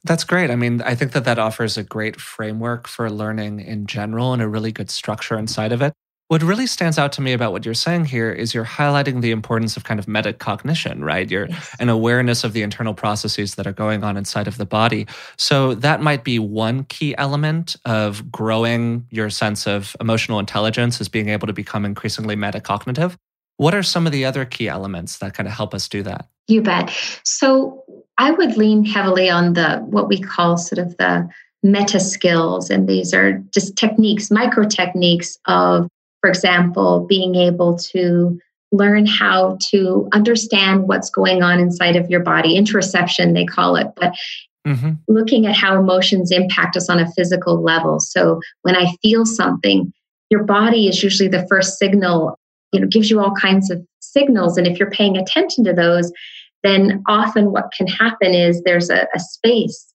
That's 0.04 0.24
great. 0.24 0.50
I 0.50 0.56
mean, 0.56 0.80
I 0.82 0.94
think 0.94 1.12
that 1.12 1.24
that 1.26 1.38
offers 1.38 1.76
a 1.76 1.84
great 1.84 2.20
framework 2.20 2.88
for 2.88 3.10
learning 3.10 3.60
in 3.60 3.86
general 3.86 4.32
and 4.32 4.40
a 4.40 4.48
really 4.48 4.72
good 4.72 4.90
structure 4.90 5.38
inside 5.38 5.72
of 5.72 5.82
it. 5.82 5.92
What 6.30 6.44
really 6.44 6.68
stands 6.68 6.96
out 6.96 7.10
to 7.14 7.20
me 7.20 7.32
about 7.32 7.50
what 7.50 7.64
you're 7.64 7.74
saying 7.74 8.04
here 8.04 8.30
is 8.30 8.54
you're 8.54 8.64
highlighting 8.64 9.20
the 9.20 9.32
importance 9.32 9.76
of 9.76 9.82
kind 9.82 9.98
of 9.98 10.06
metacognition, 10.06 11.02
right? 11.02 11.28
You're 11.28 11.48
yes. 11.48 11.76
an 11.80 11.88
awareness 11.88 12.44
of 12.44 12.52
the 12.52 12.62
internal 12.62 12.94
processes 12.94 13.56
that 13.56 13.66
are 13.66 13.72
going 13.72 14.04
on 14.04 14.16
inside 14.16 14.46
of 14.46 14.56
the 14.56 14.64
body. 14.64 15.08
So 15.36 15.74
that 15.74 16.00
might 16.00 16.22
be 16.22 16.38
one 16.38 16.84
key 16.84 17.16
element 17.18 17.74
of 17.84 18.30
growing 18.30 19.08
your 19.10 19.28
sense 19.28 19.66
of 19.66 19.96
emotional 20.00 20.38
intelligence 20.38 21.00
is 21.00 21.08
being 21.08 21.30
able 21.30 21.48
to 21.48 21.52
become 21.52 21.84
increasingly 21.84 22.36
metacognitive. 22.36 23.16
What 23.56 23.74
are 23.74 23.82
some 23.82 24.06
of 24.06 24.12
the 24.12 24.24
other 24.24 24.44
key 24.44 24.68
elements 24.68 25.18
that 25.18 25.34
kind 25.34 25.48
of 25.48 25.52
help 25.52 25.74
us 25.74 25.88
do 25.88 26.04
that? 26.04 26.28
You 26.46 26.62
bet. 26.62 26.96
So 27.24 27.82
I 28.18 28.30
would 28.30 28.56
lean 28.56 28.84
heavily 28.84 29.28
on 29.28 29.54
the 29.54 29.78
what 29.78 30.06
we 30.06 30.20
call 30.20 30.58
sort 30.58 30.78
of 30.78 30.96
the 30.96 31.28
meta 31.64 31.98
skills 31.98 32.70
and 32.70 32.88
these 32.88 33.12
are 33.12 33.42
just 33.52 33.76
techniques 33.76 34.30
micro 34.30 34.64
techniques 34.64 35.36
of 35.46 35.88
for 36.20 36.28
example, 36.28 37.06
being 37.08 37.34
able 37.34 37.76
to 37.76 38.38
learn 38.72 39.06
how 39.06 39.58
to 39.60 40.08
understand 40.12 40.86
what's 40.86 41.10
going 41.10 41.42
on 41.42 41.58
inside 41.58 41.96
of 41.96 42.08
your 42.08 42.20
body, 42.20 42.58
interoception, 42.58 43.34
they 43.34 43.44
call 43.44 43.76
it, 43.76 43.88
but 43.96 44.14
mm-hmm. 44.66 44.92
looking 45.08 45.46
at 45.46 45.56
how 45.56 45.78
emotions 45.78 46.30
impact 46.30 46.76
us 46.76 46.88
on 46.88 47.00
a 47.00 47.10
physical 47.12 47.62
level. 47.62 47.98
So 47.98 48.40
when 48.62 48.76
I 48.76 48.94
feel 49.02 49.26
something, 49.26 49.92
your 50.30 50.44
body 50.44 50.86
is 50.86 51.02
usually 51.02 51.28
the 51.28 51.46
first 51.48 51.78
signal, 51.78 52.38
you 52.72 52.80
know, 52.80 52.86
gives 52.86 53.10
you 53.10 53.20
all 53.20 53.34
kinds 53.34 53.70
of 53.70 53.84
signals. 54.00 54.56
And 54.56 54.66
if 54.66 54.78
you're 54.78 54.90
paying 54.90 55.16
attention 55.16 55.64
to 55.64 55.72
those, 55.72 56.12
then 56.62 57.02
often 57.08 57.50
what 57.50 57.72
can 57.76 57.88
happen 57.88 58.34
is 58.34 58.62
there's 58.62 58.90
a, 58.90 59.08
a 59.14 59.18
space 59.18 59.86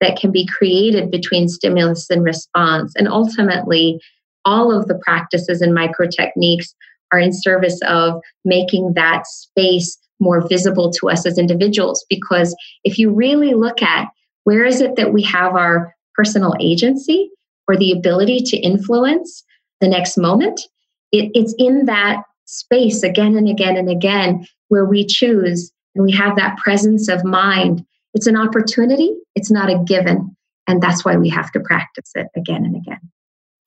that 0.00 0.18
can 0.18 0.32
be 0.32 0.46
created 0.46 1.10
between 1.10 1.48
stimulus 1.48 2.10
and 2.10 2.24
response. 2.24 2.92
And 2.96 3.06
ultimately, 3.06 4.00
all 4.44 4.76
of 4.76 4.86
the 4.88 4.98
practices 5.04 5.60
and 5.60 5.74
micro 5.74 6.06
techniques 6.06 6.74
are 7.12 7.18
in 7.18 7.32
service 7.32 7.80
of 7.86 8.20
making 8.44 8.92
that 8.94 9.26
space 9.26 9.96
more 10.20 10.46
visible 10.48 10.90
to 10.90 11.10
us 11.10 11.26
as 11.26 11.38
individuals. 11.38 12.04
Because 12.08 12.54
if 12.82 12.98
you 12.98 13.10
really 13.10 13.54
look 13.54 13.82
at 13.82 14.08
where 14.44 14.64
is 14.64 14.80
it 14.80 14.96
that 14.96 15.12
we 15.12 15.22
have 15.22 15.54
our 15.54 15.94
personal 16.14 16.54
agency 16.60 17.30
or 17.68 17.76
the 17.76 17.92
ability 17.92 18.40
to 18.40 18.56
influence 18.56 19.44
the 19.80 19.88
next 19.88 20.16
moment, 20.16 20.60
it, 21.12 21.30
it's 21.34 21.54
in 21.58 21.86
that 21.86 22.22
space 22.46 23.02
again 23.02 23.36
and 23.36 23.48
again 23.48 23.76
and 23.76 23.88
again 23.88 24.46
where 24.68 24.84
we 24.84 25.06
choose 25.06 25.72
and 25.94 26.04
we 26.04 26.12
have 26.12 26.36
that 26.36 26.58
presence 26.58 27.08
of 27.08 27.24
mind. 27.24 27.84
It's 28.14 28.26
an 28.26 28.36
opportunity, 28.36 29.14
it's 29.34 29.50
not 29.50 29.70
a 29.70 29.82
given. 29.84 30.36
And 30.66 30.82
that's 30.82 31.04
why 31.04 31.16
we 31.16 31.28
have 31.28 31.50
to 31.52 31.60
practice 31.60 32.10
it 32.14 32.28
again 32.36 32.64
and 32.64 32.76
again. 32.76 33.00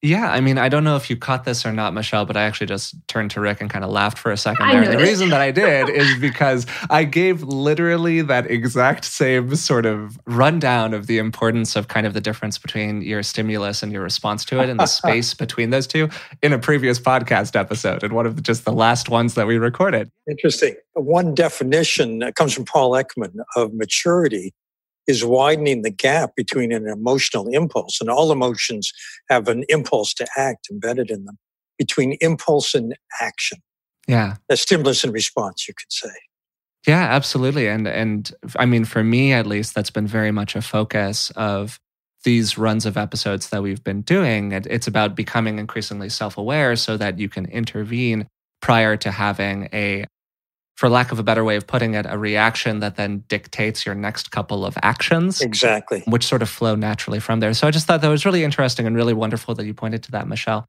Yeah, 0.04 0.32
I 0.32 0.42
mean, 0.42 0.60
I 0.60 0.70
don't 0.70 0.84
know 0.84 0.96
if 0.96 1.10
you 1.10 1.18
caught 1.18 1.44
this 1.44 1.66
or 1.66 1.74
not, 1.74 1.92
Michele, 1.92 2.24
but 2.26 2.38
I 2.38 2.44
actually 2.44 2.68
just 2.68 2.96
turned 3.08 3.32
to 3.32 3.42
Rick 3.42 3.62
and 3.62 3.70
kind 3.70 3.84
of 3.84 3.90
laughed 3.90 4.20
for 4.20 4.32
a 4.32 4.38
second 4.38 4.68
there. 4.70 4.84
And 4.84 4.94
the 4.94 5.04
reason 5.04 5.30
that 5.30 5.42
I 5.42 5.50
did 5.50 5.90
is 5.96 6.20
because 6.20 6.68
I 6.92 7.04
gave 7.04 7.42
literally 7.42 8.22
that 8.22 8.50
exact 8.50 9.06
same 9.06 9.56
sort 9.56 9.88
of 9.88 10.20
rundown 10.28 10.94
of 10.94 11.08
the 11.08 11.18
importance 11.18 11.76
of 11.76 11.88
kind 11.88 12.06
of 12.06 12.14
the 12.14 12.22
difference 12.22 12.60
between 12.60 13.02
your 13.02 13.24
stimulus 13.24 13.82
and 13.82 13.92
your 13.92 14.04
response 14.04 14.46
to 14.46 14.62
it 14.62 14.70
and 14.70 14.80
the 14.80 14.86
space 14.86 15.34
between 15.34 15.72
those 15.72 15.88
two 15.88 16.10
in 16.44 16.54
a 16.54 16.60
previous 16.60 17.00
podcast 17.00 17.56
episode 17.56 18.04
and 18.04 18.14
one 18.14 18.28
of 18.28 18.36
the, 18.36 18.42
just 18.44 18.66
the 18.66 18.74
last 18.74 19.10
ones 19.10 19.34
that 19.34 19.48
we 19.48 19.58
recorded. 19.58 20.12
Interesting. 20.30 20.76
One 20.94 21.34
definition 21.34 22.20
that 22.20 22.36
comes 22.36 22.54
from 22.54 22.66
Paul 22.66 22.92
Ekman 22.92 23.34
of 23.56 23.74
maturity 23.74 24.54
is 25.08 25.24
widening 25.24 25.82
the 25.82 25.90
gap 25.90 26.36
between 26.36 26.72
an 26.72 26.88
emotional 26.88 27.48
impulse, 27.48 28.00
and 28.02 28.10
all 28.10 28.32
emotions 28.32 28.92
have 29.30 29.48
an 29.48 29.64
impulse 29.70 30.14
to 30.16 30.28
act 30.38 30.68
embedded 30.72 31.10
in 31.10 31.26
them, 31.26 31.38
between 31.78 32.18
impulse 32.22 32.76
and 32.76 32.96
action. 33.22 33.60
Yeah. 34.08 34.36
A 34.50 34.58
stimulus 34.58 35.04
and 35.04 35.14
response, 35.14 35.68
you 35.68 35.74
could 35.74 35.92
say. 35.92 36.14
Yeah, 36.86 37.04
absolutely. 37.04 37.68
And 37.68 37.88
and 37.88 38.32
I 38.56 38.66
mean 38.66 38.86
for 38.86 39.04
me 39.04 39.34
at 39.34 39.46
least 39.46 39.76
that's 39.76 39.90
been 39.90 40.08
very 40.08 40.32
much 40.32 40.56
a 40.56 40.62
focus 40.62 41.32
of 41.36 41.80
these 42.24 42.58
runs 42.58 42.86
of 42.86 42.98
episodes 42.98 43.50
that 43.50 43.62
we've 43.62 43.84
been 43.84 44.02
doing. 44.02 44.52
It's 44.54 44.88
about 44.88 45.16
becoming 45.16 45.60
increasingly 45.60 46.10
self-aware 46.10 46.76
so 46.78 46.96
that 46.98 47.20
you 47.20 47.30
can 47.30 47.46
intervene 47.46 48.28
prior 48.62 48.98
to 48.98 49.12
having 49.12 49.70
a 49.74 50.06
for 50.78 50.90
lack 50.90 51.12
of 51.12 51.18
a 51.18 51.24
better 51.24 51.44
way 51.44 51.56
of 51.56 51.66
putting 51.66 51.96
it, 51.96 52.06
a 52.08 52.20
reaction 52.20 52.80
that 52.82 52.96
then 52.96 53.24
dictates 53.28 53.84
your 53.84 53.96
next 53.96 54.30
couple 54.30 54.64
of 54.64 54.78
actions. 54.84 55.42
Exactly. 55.42 56.04
Which 56.06 56.26
sort 56.26 56.44
of 56.44 56.50
flow 56.50 56.76
naturally 56.76 57.20
from 57.20 57.40
there. 57.40 57.54
So 57.56 57.68
I 57.68 57.72
just 57.72 57.88
thought 57.88 58.02
that 58.02 58.10
was 58.10 58.26
really 58.26 58.44
interesting 58.44 58.86
and 58.86 58.96
really 58.96 59.16
wonderful 59.16 59.56
that 59.56 59.66
you 59.66 59.74
pointed 59.74 60.04
to 60.04 60.12
that, 60.12 60.28
Michele. 60.28 60.68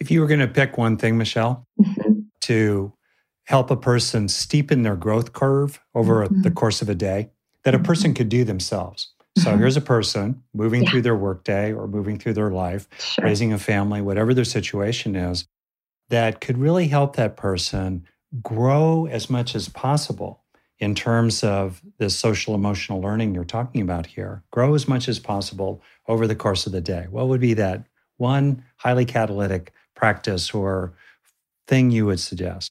If 0.00 0.10
you 0.10 0.20
were 0.20 0.26
going 0.26 0.40
to 0.40 0.48
pick 0.48 0.76
one 0.76 0.96
thing, 0.96 1.16
Michele, 1.16 1.64
mm-hmm. 1.80 2.20
to 2.42 2.92
help 3.44 3.70
a 3.70 3.76
person 3.76 4.26
steepen 4.26 4.82
their 4.82 4.96
growth 4.96 5.32
curve 5.32 5.80
over 5.94 6.24
mm-hmm. 6.24 6.42
the 6.42 6.50
course 6.50 6.82
of 6.82 6.88
a 6.88 6.94
day, 6.96 7.30
that 7.62 7.76
a 7.76 7.78
person 7.78 8.10
mm-hmm. 8.10 8.16
could 8.16 8.28
do 8.28 8.42
themselves. 8.42 9.12
So 9.36 9.50
mm-hmm. 9.50 9.60
here's 9.60 9.76
a 9.76 9.80
person 9.80 10.42
moving 10.52 10.82
yeah. 10.82 10.90
through 10.90 11.02
their 11.02 11.16
workday 11.16 11.72
or 11.72 11.86
moving 11.86 12.18
through 12.18 12.32
their 12.32 12.50
life, 12.50 12.88
sure. 12.98 13.24
raising 13.24 13.52
a 13.52 13.58
family, 13.58 14.02
whatever 14.02 14.34
their 14.34 14.44
situation 14.44 15.14
is, 15.14 15.46
that 16.08 16.40
could 16.40 16.58
really 16.58 16.88
help 16.88 17.14
that 17.14 17.36
person 17.36 18.04
grow 18.42 19.06
as 19.06 19.30
much 19.30 19.54
as 19.54 19.68
possible 19.68 20.42
in 20.78 20.94
terms 20.94 21.42
of 21.42 21.82
this 21.98 22.16
social 22.16 22.54
emotional 22.54 23.00
learning 23.00 23.34
you're 23.34 23.44
talking 23.44 23.80
about 23.80 24.06
here. 24.06 24.42
Grow 24.50 24.74
as 24.74 24.86
much 24.86 25.08
as 25.08 25.18
possible 25.18 25.82
over 26.06 26.26
the 26.26 26.36
course 26.36 26.66
of 26.66 26.72
the 26.72 26.80
day. 26.80 27.06
What 27.10 27.28
would 27.28 27.40
be 27.40 27.54
that 27.54 27.84
one 28.16 28.64
highly 28.76 29.04
catalytic 29.04 29.72
practice 29.94 30.52
or 30.52 30.94
thing 31.66 31.90
you 31.90 32.06
would 32.06 32.20
suggest? 32.20 32.70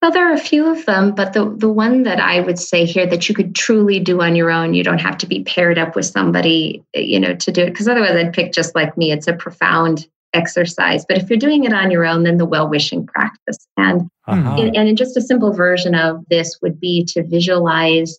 Well, 0.00 0.10
there 0.10 0.28
are 0.28 0.34
a 0.34 0.38
few 0.38 0.66
of 0.66 0.84
them, 0.84 1.14
but 1.14 1.32
the, 1.32 1.48
the 1.48 1.68
one 1.68 2.02
that 2.02 2.18
I 2.18 2.40
would 2.40 2.58
say 2.58 2.84
here 2.84 3.06
that 3.06 3.28
you 3.28 3.36
could 3.36 3.54
truly 3.54 4.00
do 4.00 4.20
on 4.20 4.34
your 4.34 4.50
own, 4.50 4.74
you 4.74 4.82
don't 4.82 5.00
have 5.00 5.16
to 5.18 5.28
be 5.28 5.44
paired 5.44 5.78
up 5.78 5.94
with 5.94 6.06
somebody, 6.06 6.82
you 6.92 7.20
know, 7.20 7.36
to 7.36 7.52
do 7.52 7.62
it. 7.62 7.70
Because 7.70 7.86
otherwise 7.86 8.16
I'd 8.16 8.32
pick 8.32 8.52
just 8.52 8.74
like 8.74 8.96
me. 8.96 9.12
It's 9.12 9.28
a 9.28 9.32
profound 9.32 10.08
exercise. 10.34 11.04
But 11.06 11.18
if 11.18 11.28
you're 11.28 11.38
doing 11.38 11.64
it 11.64 11.72
on 11.72 11.90
your 11.90 12.04
own, 12.04 12.22
then 12.22 12.38
the 12.38 12.46
well 12.46 12.68
wishing 12.68 13.06
practice. 13.06 13.66
And, 13.76 14.08
uh-huh. 14.26 14.56
and, 14.58 14.76
and 14.76 14.98
just 14.98 15.16
a 15.16 15.20
simple 15.20 15.52
version 15.52 15.94
of 15.94 16.24
this 16.30 16.58
would 16.62 16.80
be 16.80 17.04
to 17.10 17.22
visualize, 17.22 18.18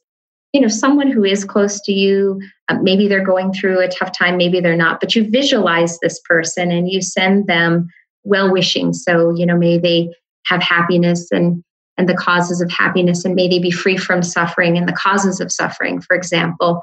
you 0.53 0.61
know, 0.61 0.67
someone 0.67 1.11
who 1.11 1.23
is 1.23 1.43
close 1.45 1.81
to 1.81 1.93
you. 1.93 2.41
Uh, 2.69 2.77
maybe 2.81 3.07
they're 3.07 3.25
going 3.25 3.53
through 3.53 3.79
a 3.79 3.89
tough 3.89 4.17
time, 4.17 4.37
maybe 4.37 4.59
they're 4.59 4.75
not, 4.75 4.99
but 4.99 5.15
you 5.15 5.29
visualize 5.29 5.99
this 5.99 6.19
person 6.21 6.71
and 6.71 6.89
you 6.89 7.01
send 7.01 7.47
them 7.47 7.87
well 8.23 8.51
wishing. 8.51 8.93
So, 8.93 9.35
you 9.35 9.45
know, 9.45 9.57
may 9.57 9.77
they 9.77 10.09
have 10.45 10.61
happiness 10.61 11.31
and 11.31 11.63
and 11.97 12.09
the 12.09 12.15
causes 12.15 12.59
of 12.59 12.71
happiness 12.71 13.23
and 13.23 13.35
may 13.35 13.47
they 13.47 13.59
be 13.59 13.71
free 13.71 13.97
from 13.97 14.23
suffering 14.23 14.77
and 14.77 14.87
the 14.87 14.93
causes 14.93 15.39
of 15.39 15.51
suffering 15.51 16.01
for 16.01 16.15
example 16.15 16.81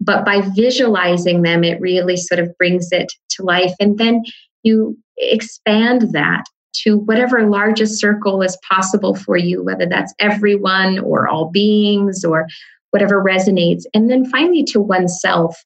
but 0.00 0.24
by 0.24 0.40
visualizing 0.54 1.42
them 1.42 1.62
it 1.62 1.80
really 1.80 2.16
sort 2.16 2.38
of 2.38 2.56
brings 2.58 2.90
it 2.92 3.12
to 3.28 3.42
life 3.42 3.74
and 3.80 3.98
then 3.98 4.22
you 4.66 4.98
expand 5.16 6.12
that 6.12 6.44
to 6.82 6.98
whatever 6.98 7.48
largest 7.48 8.00
circle 8.00 8.42
is 8.42 8.58
possible 8.68 9.14
for 9.14 9.36
you, 9.36 9.64
whether 9.64 9.86
that's 9.86 10.12
everyone 10.18 10.98
or 10.98 11.26
all 11.26 11.50
beings 11.50 12.24
or 12.24 12.46
whatever 12.90 13.22
resonates. 13.22 13.84
And 13.94 14.10
then 14.10 14.28
finally 14.28 14.64
to 14.64 14.80
oneself. 14.80 15.56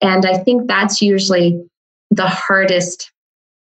And 0.00 0.24
I 0.26 0.38
think 0.38 0.68
that's 0.68 1.02
usually 1.02 1.60
the 2.10 2.28
hardest 2.28 3.10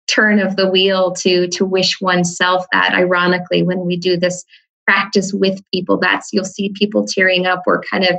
turn 0.07 0.39
of 0.39 0.55
the 0.55 0.69
wheel 0.69 1.11
to 1.13 1.47
to 1.47 1.65
wish 1.65 1.99
oneself 1.99 2.65
that 2.71 2.93
ironically 2.93 3.63
when 3.63 3.85
we 3.85 3.97
do 3.97 4.17
this 4.17 4.43
practice 4.85 5.33
with 5.33 5.59
people 5.73 5.97
that's 5.97 6.29
you'll 6.31 6.45
see 6.45 6.71
people 6.75 7.07
tearing 7.07 7.47
up 7.47 7.63
or 7.65 7.81
kind 7.89 8.03
of 8.03 8.15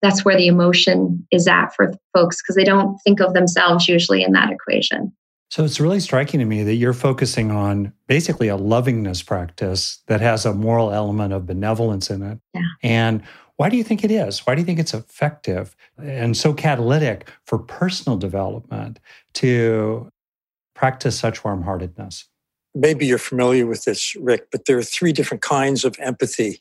that's 0.00 0.24
where 0.24 0.36
the 0.36 0.46
emotion 0.46 1.26
is 1.30 1.46
at 1.46 1.74
for 1.74 1.92
folks 2.14 2.40
because 2.40 2.56
they 2.56 2.64
don't 2.64 2.96
think 3.04 3.20
of 3.20 3.34
themselves 3.34 3.86
usually 3.86 4.22
in 4.22 4.32
that 4.32 4.50
equation 4.50 5.12
so 5.48 5.64
it's 5.64 5.78
really 5.78 6.00
striking 6.00 6.40
to 6.40 6.46
me 6.46 6.62
that 6.64 6.74
you're 6.74 6.92
focusing 6.92 7.50
on 7.50 7.92
basically 8.08 8.48
a 8.48 8.56
lovingness 8.56 9.24
practice 9.24 10.02
that 10.08 10.20
has 10.20 10.44
a 10.44 10.52
moral 10.52 10.92
element 10.92 11.32
of 11.32 11.46
benevolence 11.46 12.10
in 12.10 12.22
it. 12.22 12.38
Yeah. 12.52 12.62
And 12.82 13.22
why 13.56 13.68
do 13.68 13.76
you 13.76 13.84
think 13.84 14.04
it 14.04 14.10
is? 14.10 14.40
Why 14.40 14.54
do 14.54 14.60
you 14.60 14.66
think 14.66 14.78
it's 14.78 14.92
effective 14.92 15.76
and 15.98 16.36
so 16.36 16.52
catalytic 16.52 17.30
for 17.46 17.58
personal 17.58 18.18
development 18.18 18.98
to 19.34 20.10
practice 20.74 21.18
such 21.18 21.42
warm 21.44 21.62
heartedness? 21.62 22.26
Maybe 22.74 23.06
you're 23.06 23.16
familiar 23.16 23.66
with 23.66 23.84
this, 23.84 24.14
Rick, 24.16 24.48
but 24.52 24.66
there 24.66 24.76
are 24.76 24.82
three 24.82 25.12
different 25.12 25.42
kinds 25.42 25.84
of 25.84 25.96
empathy. 25.98 26.60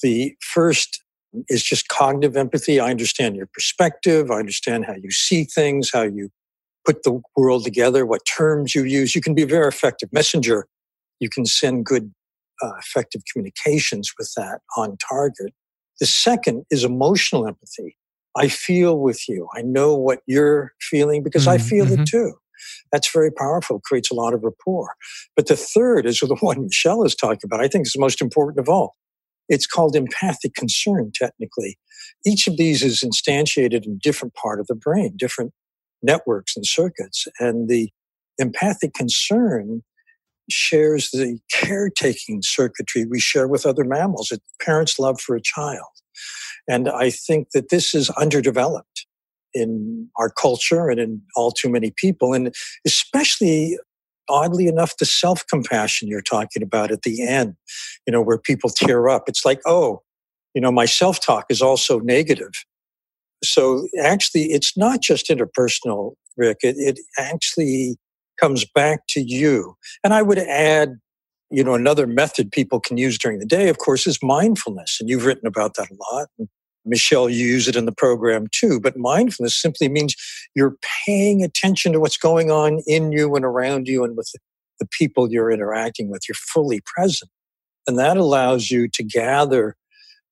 The 0.00 0.34
first 0.40 1.02
is 1.48 1.62
just 1.62 1.88
cognitive 1.88 2.36
empathy. 2.36 2.80
I 2.80 2.90
understand 2.90 3.36
your 3.36 3.46
perspective. 3.46 4.30
I 4.30 4.36
understand 4.36 4.86
how 4.86 4.94
you 4.94 5.10
see 5.10 5.44
things, 5.44 5.90
how 5.92 6.02
you 6.02 6.30
put 6.84 7.02
the 7.02 7.20
world 7.36 7.64
together, 7.64 8.04
what 8.04 8.22
terms 8.24 8.74
you 8.74 8.84
use. 8.84 9.14
You 9.14 9.20
can 9.20 9.34
be 9.34 9.42
a 9.42 9.46
very 9.46 9.68
effective 9.68 10.08
messenger. 10.12 10.66
You 11.20 11.28
can 11.28 11.46
send 11.46 11.84
good, 11.84 12.12
uh, 12.62 12.72
effective 12.78 13.22
communications 13.30 14.12
with 14.18 14.32
that 14.36 14.60
on 14.76 14.96
target. 14.96 15.52
The 16.00 16.06
second 16.06 16.64
is 16.70 16.84
emotional 16.84 17.46
empathy. 17.46 17.96
I 18.36 18.48
feel 18.48 18.98
with 18.98 19.28
you. 19.28 19.48
I 19.54 19.62
know 19.62 19.94
what 19.94 20.20
you're 20.26 20.72
feeling 20.80 21.22
because 21.22 21.42
mm-hmm. 21.42 21.52
I 21.52 21.58
feel 21.58 21.86
mm-hmm. 21.86 22.02
it 22.02 22.06
too. 22.06 22.34
That's 22.90 23.12
very 23.12 23.30
powerful, 23.30 23.80
creates 23.84 24.10
a 24.10 24.14
lot 24.14 24.34
of 24.34 24.42
rapport. 24.42 24.94
But 25.36 25.48
the 25.48 25.56
third 25.56 26.06
is 26.06 26.18
the 26.20 26.36
one 26.40 26.64
Michele 26.64 27.04
is 27.04 27.14
talking 27.14 27.40
about. 27.44 27.60
I 27.60 27.68
think 27.68 27.86
is 27.86 27.92
the 27.92 28.00
most 28.00 28.20
important 28.20 28.60
of 28.60 28.68
all. 28.68 28.96
It's 29.48 29.66
called 29.66 29.96
empathic 29.96 30.54
concern, 30.54 31.12
technically. 31.14 31.78
Each 32.24 32.46
of 32.46 32.56
these 32.56 32.82
is 32.82 33.02
instantiated 33.02 33.84
in 33.84 33.92
a 33.92 34.02
different 34.02 34.34
part 34.34 34.60
of 34.60 34.66
the 34.66 34.74
brain, 34.74 35.14
different 35.16 35.52
networks 36.02 36.56
and 36.56 36.66
circuits. 36.66 37.26
And 37.38 37.68
the 37.68 37.90
empathic 38.38 38.94
concern 38.94 39.82
shares 40.50 41.10
the 41.10 41.38
caretaking 41.52 42.42
circuitry 42.42 43.06
we 43.06 43.20
share 43.20 43.48
with 43.48 43.64
other 43.64 43.84
mammals, 43.84 44.30
it, 44.30 44.42
parents' 44.60 44.98
love 44.98 45.20
for 45.20 45.36
a 45.36 45.40
child. 45.40 45.86
And 46.68 46.88
I 46.88 47.10
think 47.10 47.48
that 47.54 47.70
this 47.70 47.94
is 47.94 48.10
underdeveloped 48.10 49.06
in 49.54 50.08
our 50.18 50.30
culture 50.30 50.88
and 50.88 50.98
in 50.98 51.22
all 51.36 51.52
too 51.52 51.68
many 51.68 51.92
people, 51.96 52.32
and 52.32 52.54
especially 52.86 53.78
oddly 54.28 54.66
enough, 54.66 54.96
the 54.98 55.04
self 55.04 55.46
compassion 55.46 56.08
you're 56.08 56.22
talking 56.22 56.62
about 56.62 56.90
at 56.90 57.02
the 57.02 57.26
end, 57.26 57.54
you 58.06 58.12
know, 58.12 58.22
where 58.22 58.38
people 58.38 58.70
tear 58.70 59.08
up. 59.08 59.28
It's 59.28 59.44
like, 59.44 59.60
oh, 59.66 60.02
you 60.54 60.60
know, 60.60 60.72
my 60.72 60.86
self 60.86 61.24
talk 61.24 61.46
is 61.50 61.62
also 61.62 61.98
negative. 61.98 62.52
So 63.44 63.88
actually, 64.00 64.44
it's 64.44 64.76
not 64.76 65.00
just 65.00 65.28
interpersonal, 65.28 66.14
Rick. 66.36 66.58
It, 66.62 66.76
it 66.78 66.98
actually 67.18 67.96
comes 68.40 68.64
back 68.64 69.00
to 69.10 69.20
you. 69.20 69.76
And 70.02 70.14
I 70.14 70.22
would 70.22 70.38
add, 70.38 70.98
you 71.50 71.62
know, 71.62 71.74
another 71.74 72.06
method 72.06 72.50
people 72.50 72.80
can 72.80 72.96
use 72.96 73.18
during 73.18 73.38
the 73.38 73.46
day, 73.46 73.68
of 73.68 73.78
course, 73.78 74.06
is 74.06 74.18
mindfulness. 74.22 74.98
And 75.00 75.08
you've 75.08 75.26
written 75.26 75.46
about 75.46 75.74
that 75.74 75.90
a 75.90 76.14
lot. 76.14 76.28
And 76.38 76.48
Michele, 76.84 77.28
you 77.28 77.46
use 77.46 77.68
it 77.68 77.76
in 77.76 77.86
the 77.86 77.92
program 77.92 78.46
too. 78.52 78.80
But 78.80 78.96
mindfulness 78.96 79.60
simply 79.60 79.88
means 79.88 80.14
you're 80.54 80.76
paying 81.04 81.42
attention 81.42 81.92
to 81.92 82.00
what's 82.00 82.16
going 82.16 82.50
on 82.50 82.80
in 82.86 83.12
you 83.12 83.34
and 83.36 83.44
around 83.44 83.86
you 83.86 84.04
and 84.04 84.16
with 84.16 84.30
the 84.80 84.86
people 84.86 85.30
you're 85.30 85.50
interacting 85.50 86.10
with. 86.10 86.22
You're 86.28 86.34
fully 86.34 86.80
present. 86.84 87.30
And 87.86 87.98
that 87.98 88.16
allows 88.16 88.70
you 88.70 88.88
to 88.88 89.02
gather 89.02 89.76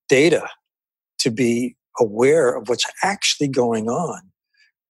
data 0.09 0.47
to 1.19 1.31
be 1.31 1.75
aware 1.99 2.55
of 2.55 2.69
what's 2.69 2.85
actually 3.03 3.47
going 3.47 3.89
on, 3.89 4.21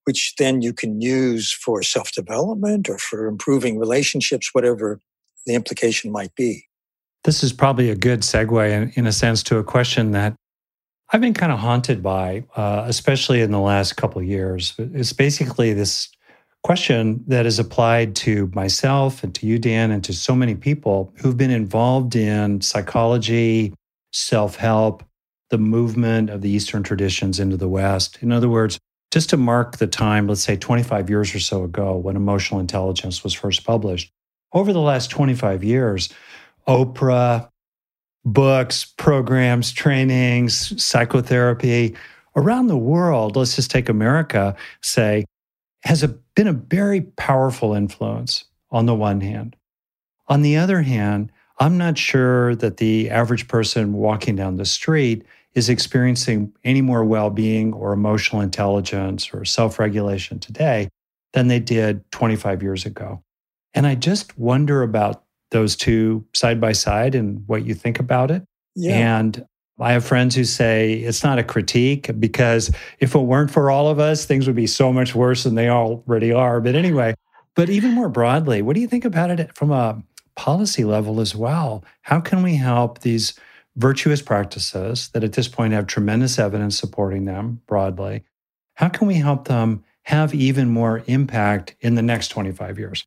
which 0.05 0.34
then 0.38 0.62
you 0.62 0.74
can 0.74 1.01
use 1.01 1.51
for 1.51 1.81
self 1.84 2.12
development 2.12 2.89
or 2.89 2.98
for 2.98 3.27
improving 3.27 3.79
relationships, 3.79 4.50
whatever 4.53 5.00
the 5.46 5.55
implication 5.55 6.12
might 6.12 6.36
be. 6.36 6.65
This 7.24 7.43
is 7.43 7.53
probably 7.53 7.89
a 7.89 7.96
good 7.96 8.22
segue, 8.22 8.72
in, 8.72 8.91
in 8.96 9.08
a 9.08 9.12
sense, 9.12 9.43
to 9.43 9.58
a 9.58 9.63
question 9.63 10.12
that 10.12 10.36
I've 11.13 11.22
been 11.22 11.34
kind 11.34 11.51
of 11.51 11.60
haunted 11.60 12.01
by, 12.01 12.46
uh, 12.55 12.86
especially 12.88 13.41
in 13.41 13.51
the 13.51 13.60
last 13.60 13.98
couple 13.98 14.22
of 14.22 14.27
years. 14.27 14.74
It's 14.77 15.13
basically 15.13 15.74
this 15.74 16.10
question 16.63 17.24
that 17.27 17.46
is 17.46 17.60
applied 17.60 18.15
to 18.15 18.50
myself 18.53 19.24
and 19.24 19.34
to 19.36 19.46
you, 19.46 19.60
Dan, 19.60 19.91
and 19.91 20.03
to 20.03 20.13
so 20.13 20.36
many 20.36 20.55
people 20.55 21.13
who've 21.17 21.38
been 21.38 21.51
involved 21.51 22.15
in 22.15 22.62
psychology, 22.62 23.74
self 24.13 24.55
help, 24.55 25.03
the 25.51 25.58
movement 25.58 26.29
of 26.29 26.41
the 26.41 26.50
Eastern 26.50 26.81
traditions 26.81 27.39
into 27.39 27.58
the 27.58 27.67
West. 27.67 28.17
In 28.22 28.31
other 28.31 28.50
words, 28.50 28.79
just 29.12 29.29
to 29.29 29.38
mark 29.38 29.77
the 29.77 29.88
time, 29.88 30.27
let's 30.27 30.41
say 30.41 30.55
25 30.55 31.10
years 31.10 31.36
or 31.36 31.39
so 31.39 31.63
ago, 31.65 31.98
when 31.98 32.15
emotional 32.15 32.62
intelligence 32.62 33.24
was 33.24 33.34
first 33.34 33.65
published, 33.65 34.12
over 34.53 34.72
the 34.72 34.79
last 34.79 35.12
25 35.12 35.63
years, 35.63 36.10
Oprah, 36.67 37.50
books, 38.24 38.86
programs, 38.86 39.74
trainings, 39.74 40.81
psychotherapy 40.81 41.96
around 42.38 42.67
the 42.67 42.77
world, 42.77 43.36
let's 43.36 43.58
just 43.58 43.70
take 43.72 43.89
America, 43.89 44.55
say, 44.81 45.25
has 45.84 46.01
a, 46.01 46.08
been 46.08 46.48
a 46.48 46.53
very 46.53 47.01
powerful 47.01 47.74
influence 47.74 48.46
on 48.70 48.86
the 48.86 48.96
one 48.96 49.20
hand. 49.20 49.58
On 50.27 50.43
the 50.43 50.55
other 50.55 50.81
hand, 50.81 51.29
I'm 51.60 51.77
not 51.77 51.98
sure 51.98 52.55
that 52.55 52.77
the 52.77 53.10
average 53.10 53.50
person 53.50 53.93
walking 53.93 54.38
down 54.38 54.55
the 54.55 54.65
street 54.65 55.25
is 55.53 55.70
experiencing 55.70 56.53
any 56.63 56.81
more 56.81 57.03
well 57.03 57.29
being 57.29 57.74
or 57.74 57.93
emotional 57.93 58.41
intelligence 58.41 59.34
or 59.34 59.46
self 59.46 59.79
regulation 59.79 60.39
today 60.39 60.89
than 61.34 61.48
they 61.48 61.60
did 61.60 62.10
25 62.12 62.62
years 62.62 62.86
ago. 62.86 63.24
And 63.74 63.88
I 63.88 63.96
just 63.96 64.38
wonder 64.38 64.84
about 64.84 65.24
those 65.51 65.75
two 65.75 66.25
side 66.34 66.60
by 66.60 66.72
side 66.72 67.15
and 67.15 67.43
what 67.48 67.65
you 67.65 67.74
think 67.74 68.00
about 68.00 68.31
it. 68.31 68.43
Yeah. 68.75 69.17
And 69.17 69.46
I 69.79 69.93
have 69.93 70.05
friends 70.05 70.36
who 70.36 70.43
say 70.43 70.93
it's 70.93 71.24
not 71.24 71.39
a 71.39 71.43
critique 71.43 72.10
because 72.20 72.72
if 73.00 73.15
it 73.15 73.20
weren't 73.20 73.51
for 73.51 73.72
all 73.72 73.89
of 73.89 74.00
us, 74.00 74.25
things 74.25 74.48
would 74.48 74.55
be 74.55 74.67
so 74.67 74.93
much 74.93 75.15
worse 75.15 75.43
than 75.43 75.55
they 75.55 75.70
already 75.70 76.31
are. 76.31 76.62
But 76.62 76.75
anyway, 76.75 77.15
but 77.55 77.70
even 77.70 77.91
more 77.91 78.10
broadly, 78.10 78.62
what 78.62 78.75
do 78.75 78.81
you 78.81 78.88
think 78.88 79.05
about 79.05 79.31
it 79.31 79.55
from 79.55 79.72
a 79.72 80.01
policy 80.36 80.84
level 80.84 81.20
as 81.20 81.36
well? 81.36 81.84
How 82.03 82.20
can 82.20 82.43
we 82.43 82.55
help 82.55 83.00
these 83.00 83.34
virtuous 83.75 84.21
practices 84.21 85.09
that 85.13 85.23
at 85.23 85.33
this 85.33 85.47
point 85.47 85.73
have 85.73 85.87
tremendous 85.87 86.37
evidence 86.37 86.77
supporting 86.77 87.25
them 87.25 87.61
broadly? 87.67 88.23
How 88.75 88.89
can 88.89 89.07
we 89.07 89.15
help 89.15 89.47
them 89.47 89.83
have 90.03 90.33
even 90.33 90.69
more 90.69 91.03
impact 91.07 91.75
in 91.79 91.95
the 91.95 92.01
next 92.01 92.29
25 92.29 92.79
years? 92.79 93.05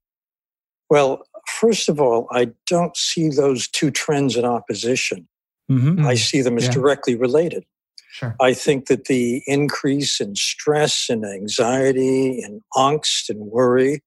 Well, 0.91 1.23
first 1.47 1.89
of 1.89 2.01
all, 2.01 2.29
I 2.31 2.53
don't 2.67 2.97
see 2.97 3.29
those 3.29 3.69
two 3.69 3.91
trends 3.91 4.37
in 4.37 4.45
opposition. 4.45 5.29
Mm-hmm. 5.71 6.07
I 6.07 6.15
see 6.15 6.43
them 6.43 6.57
as 6.57 6.67
yeah. 6.67 6.73
directly 6.73 7.17
related. 7.17 7.65
Sure. 8.11 8.37
I 8.41 8.55
think 8.55 8.87
that 8.87 9.07
the 9.07 9.43
increase 9.47 10.21
in 10.21 10.37
stress 10.37 11.07
and 11.09 11.25
anxiety 11.25 12.41
and 12.43 12.61
angst 12.77 13.29
and 13.29 13.51
worry 13.51 14.03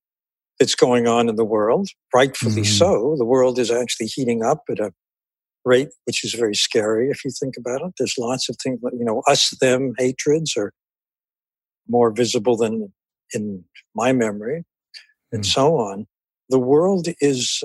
that's 0.60 0.76
going 0.76 1.08
on 1.08 1.28
in 1.28 1.36
the 1.36 1.46
world, 1.46 1.90
rightfully 2.14 2.62
mm-hmm. 2.62 2.64
so, 2.64 3.16
the 3.18 3.26
world 3.26 3.60
is 3.60 3.70
actually 3.70 4.08
heating 4.08 4.44
up 4.44 4.64
at 4.70 4.80
a 4.80 4.94
rate 5.68 5.90
which 6.06 6.24
is 6.24 6.34
very 6.34 6.56
scary 6.56 7.10
if 7.10 7.24
you 7.26 7.32
think 7.32 7.56
about 7.58 7.82
it. 7.82 7.94
There's 7.98 8.16
lots 8.18 8.50
of 8.50 8.56
things, 8.64 8.80
you 8.94 9.06
know, 9.06 9.22
us 9.28 9.52
them 9.60 9.94
hatreds 9.98 10.56
are 10.58 10.72
more 11.88 12.12
visible 12.12 12.58
than 12.58 12.92
in 13.34 13.64
my 13.96 14.14
memory, 14.14 14.64
and 15.32 15.44
mm. 15.44 15.46
so 15.46 15.76
on. 15.76 16.08
The 16.50 16.60
world 16.60 17.08
is 17.20 17.64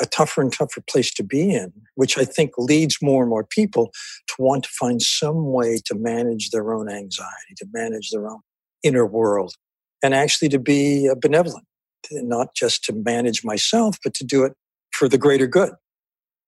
a 0.00 0.06
tougher 0.06 0.42
and 0.42 0.52
tougher 0.52 0.82
place 0.88 1.12
to 1.14 1.24
be 1.24 1.50
in, 1.54 1.72
which 1.94 2.18
I 2.18 2.24
think 2.24 2.52
leads 2.56 2.98
more 3.02 3.22
and 3.22 3.30
more 3.30 3.44
people 3.44 3.90
to 4.28 4.34
want 4.38 4.64
to 4.64 4.70
find 4.70 5.02
some 5.02 5.50
way 5.50 5.80
to 5.86 5.94
manage 5.94 6.50
their 6.50 6.72
own 6.72 6.88
anxiety, 6.88 7.54
to 7.56 7.66
manage 7.72 8.10
their 8.10 8.28
own 8.28 8.40
inner 8.82 9.06
world, 9.06 9.54
and 10.02 10.14
actually 10.14 10.50
to 10.50 10.58
be 10.58 11.08
uh, 11.10 11.14
benevolent, 11.20 11.64
not 12.12 12.54
just 12.54 12.84
to 12.84 12.92
manage 12.92 13.44
myself, 13.44 13.96
but 14.04 14.14
to 14.14 14.24
do 14.24 14.44
it 14.44 14.52
for 14.92 15.08
the 15.08 15.18
greater 15.18 15.46
good. 15.46 15.72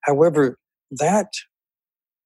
However, 0.03 0.59
that 0.91 1.33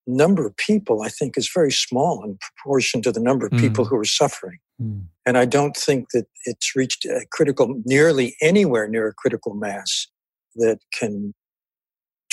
number 0.07 0.47
of 0.47 0.57
people, 0.57 1.03
I 1.03 1.09
think, 1.09 1.37
is 1.37 1.51
very 1.53 1.73
small 1.73 2.23
in 2.25 2.39
proportion 2.39 3.03
to 3.03 3.13
the 3.13 3.21
number 3.21 3.47
of 3.47 3.53
mm. 3.53 3.61
people 3.61 3.85
who 3.85 3.97
are 3.97 4.05
suffering. 4.05 4.59
Mm. 4.81 5.05
And 5.25 5.39
I 5.39 5.45
don't 5.45 5.77
think 5.77 6.11
that 6.13 6.27
it's 6.45 6.77
reached 6.77 7.05
a 7.07 7.25
critical, 7.31 7.81
nearly 7.87 8.37
anywhere 8.43 8.87
near 8.89 9.09
a 9.09 9.15
critical 9.15 9.55
mass 9.55 10.09
that 10.57 10.79
can 10.99 11.35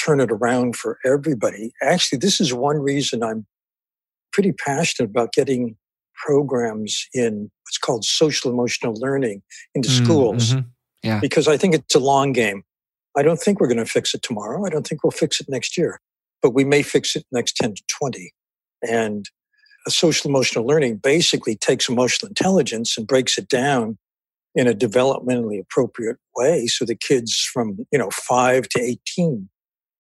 turn 0.04 0.20
it 0.20 0.32
around 0.32 0.76
for 0.76 0.98
everybody. 1.06 1.72
Actually, 1.82 2.20
this 2.20 2.42
is 2.42 2.54
one 2.54 2.78
reason 2.78 3.24
I'm 3.24 3.46
pretty 4.34 4.52
passionate 4.52 5.10
about 5.10 5.34
getting 5.34 5.76
programs 6.16 7.08
in 7.14 7.50
what's 7.66 7.78
called 7.78 8.04
social 8.04 8.52
emotional 8.52 8.94
learning 8.96 9.42
into 9.74 9.90
mm, 9.90 10.04
schools. 10.04 10.54
Mm-hmm. 10.54 10.68
Yeah. 11.04 11.20
Because 11.20 11.48
I 11.48 11.58
think 11.58 11.74
it's 11.74 11.96
a 11.96 12.00
long 12.00 12.32
game. 12.32 12.64
I 13.18 13.24
don't 13.24 13.40
think 13.40 13.60
we're 13.60 13.68
going 13.68 13.78
to 13.78 13.86
fix 13.86 14.14
it 14.14 14.22
tomorrow. 14.22 14.66
I 14.66 14.70
don't 14.70 14.88
think 14.88 15.04
we'll 15.04 15.12
fix 15.12 15.42
it 15.42 15.48
next 15.50 15.78
year, 15.78 16.00
but 16.42 16.54
we 16.54 16.64
may 16.64 16.82
fix 16.82 17.16
it 17.16 17.26
next 17.32 17.56
10 17.58 17.76
to 17.76 17.84
20. 17.88 18.34
And 18.88 19.26
a 19.88 19.92
social 19.92 20.30
emotional 20.30 20.66
learning 20.66 20.98
basically 20.98 21.56
takes 21.56 21.90
emotional 21.90 22.30
intelligence 22.30 22.98
and 22.98 23.08
breaks 23.08 23.38
it 23.38 23.48
down 23.48 23.98
in 24.54 24.68
a 24.68 24.74
developmentally 24.74 25.60
appropriate 25.60 26.18
way 26.36 26.68
so 26.68 26.84
the 26.84 26.96
kids 26.96 27.50
from 27.54 27.86
you 27.92 27.98
know 27.98 28.10
5 28.12 28.68
to 28.70 28.82
18 28.82 29.50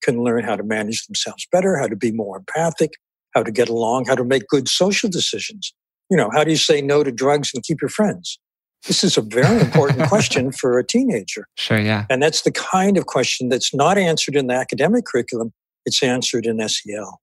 can 0.03 0.23
learn 0.23 0.43
how 0.43 0.55
to 0.55 0.63
manage 0.63 1.05
themselves 1.07 1.47
better 1.51 1.77
how 1.77 1.87
to 1.87 1.95
be 1.95 2.11
more 2.11 2.37
empathic 2.37 2.91
how 3.33 3.43
to 3.43 3.51
get 3.51 3.69
along 3.69 4.05
how 4.05 4.15
to 4.15 4.25
make 4.25 4.47
good 4.47 4.67
social 4.67 5.09
decisions. 5.09 5.73
You 6.09 6.17
know 6.17 6.29
how 6.33 6.43
do 6.43 6.51
you 6.51 6.57
say 6.57 6.81
no 6.81 7.03
to 7.03 7.11
drugs 7.11 7.51
and 7.53 7.63
keep 7.63 7.81
your 7.81 7.89
friends? 7.89 8.39
This 8.87 9.03
is 9.03 9.17
a 9.17 9.21
very 9.21 9.59
important 9.61 10.03
question 10.09 10.51
for 10.51 10.77
a 10.79 10.85
teenager. 10.85 11.47
Sure 11.55 11.79
yeah. 11.79 12.05
And 12.09 12.21
that's 12.21 12.41
the 12.41 12.51
kind 12.51 12.97
of 12.97 13.05
question 13.05 13.49
that's 13.49 13.73
not 13.73 13.97
answered 13.97 14.35
in 14.35 14.47
the 14.47 14.55
academic 14.55 15.05
curriculum 15.05 15.53
it's 15.85 16.01
answered 16.03 16.45
in 16.45 16.67
sel 16.67 17.19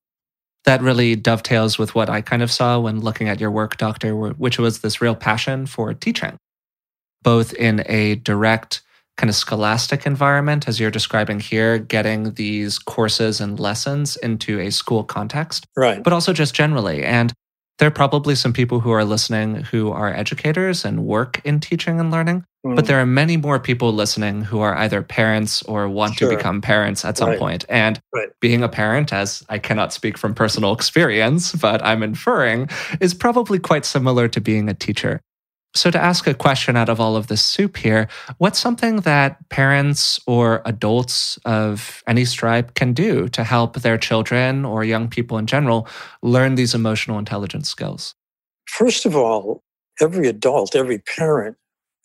that 0.64 0.83
really 0.83 1.16
dovetails 1.16 1.79
with 1.79 1.94
what 1.94 2.11
I 2.11 2.21
kind 2.21 2.42
of 2.42 2.51
saw 2.51 2.79
when 2.79 3.01
looking 3.01 3.29
at 3.29 3.40
your 3.40 3.51
work, 3.51 3.79
Doctor, 3.79 4.14
which 4.14 4.59
was 4.59 4.81
this 4.81 5.01
real 5.01 5.14
passion 5.14 5.64
for 5.64 5.94
teaching 5.94 6.37
both 7.23 7.53
in 7.55 7.83
a 7.87 8.16
direct 8.16 8.83
kind 9.16 9.29
of 9.29 9.35
scholastic 9.35 10.07
environment, 10.07 10.68
as 10.68 10.79
you're 10.79 10.90
describing 10.90 11.40
here, 11.40 11.79
getting 11.79 12.35
these 12.35 12.79
courses 12.79 13.40
and 13.40 13.59
lessons 13.59 14.16
into 14.16 14.61
a 14.61 14.71
school 14.71 15.03
context, 15.03 15.66
right? 15.77 16.03
But 16.03 16.12
also 16.12 16.33
just 16.33 16.55
generally. 16.55 17.05
And 17.05 17.33
there 17.78 17.88
are 17.88 17.92
probably 17.92 18.34
some 18.34 18.52
people 18.52 18.80
who 18.80 18.90
are 18.90 19.04
listening 19.04 19.56
who 19.56 19.90
are 19.90 20.12
educators 20.12 20.84
and 20.84 21.04
work 21.04 21.40
in 21.44 21.60
teaching 21.60 22.00
and 22.00 22.10
learning. 22.10 22.44
Mm-hmm. 22.66 22.74
But 22.74 22.86
there 22.86 23.00
are 23.00 23.06
many 23.06 23.36
more 23.36 23.60
people 23.60 23.92
listening 23.92 24.42
who 24.42 24.60
are 24.60 24.76
either 24.76 25.00
parents 25.00 25.62
or 25.62 25.88
want 25.88 26.16
sure. 26.16 26.28
to 26.28 26.36
become 26.36 26.60
parents 26.60 27.04
at 27.04 27.16
some 27.16 27.30
right. 27.30 27.38
point. 27.38 27.64
And 27.68 28.00
right. 28.12 28.28
being 28.40 28.64
a 28.64 28.68
parent, 28.68 29.12
as 29.12 29.44
I 29.48 29.58
cannot 29.58 29.92
speak 29.92 30.18
from 30.18 30.34
personal 30.34 30.72
experience, 30.72 31.52
but 31.52 31.84
I'm 31.84 32.02
inferring, 32.02 32.68
is 33.00 33.14
probably 33.14 33.60
quite 33.60 33.84
similar 33.84 34.26
to 34.28 34.40
being 34.40 34.68
a 34.68 34.74
teacher. 34.74 35.20
So, 35.78 35.92
to 35.92 36.02
ask 36.02 36.26
a 36.26 36.34
question 36.34 36.76
out 36.76 36.88
of 36.88 37.00
all 37.00 37.14
of 37.14 37.28
this 37.28 37.40
soup 37.40 37.76
here, 37.76 38.08
what's 38.38 38.58
something 38.58 38.96
that 39.02 39.48
parents 39.48 40.18
or 40.26 40.60
adults 40.64 41.38
of 41.44 42.02
any 42.08 42.24
stripe 42.24 42.74
can 42.74 42.92
do 42.92 43.28
to 43.28 43.44
help 43.44 43.76
their 43.76 43.96
children 43.96 44.64
or 44.64 44.82
young 44.82 45.06
people 45.06 45.38
in 45.38 45.46
general 45.46 45.86
learn 46.20 46.56
these 46.56 46.74
emotional 46.74 47.16
intelligence 47.16 47.68
skills? 47.68 48.16
First 48.66 49.06
of 49.06 49.14
all, 49.14 49.62
every 50.00 50.26
adult, 50.26 50.74
every 50.74 50.98
parent, 50.98 51.56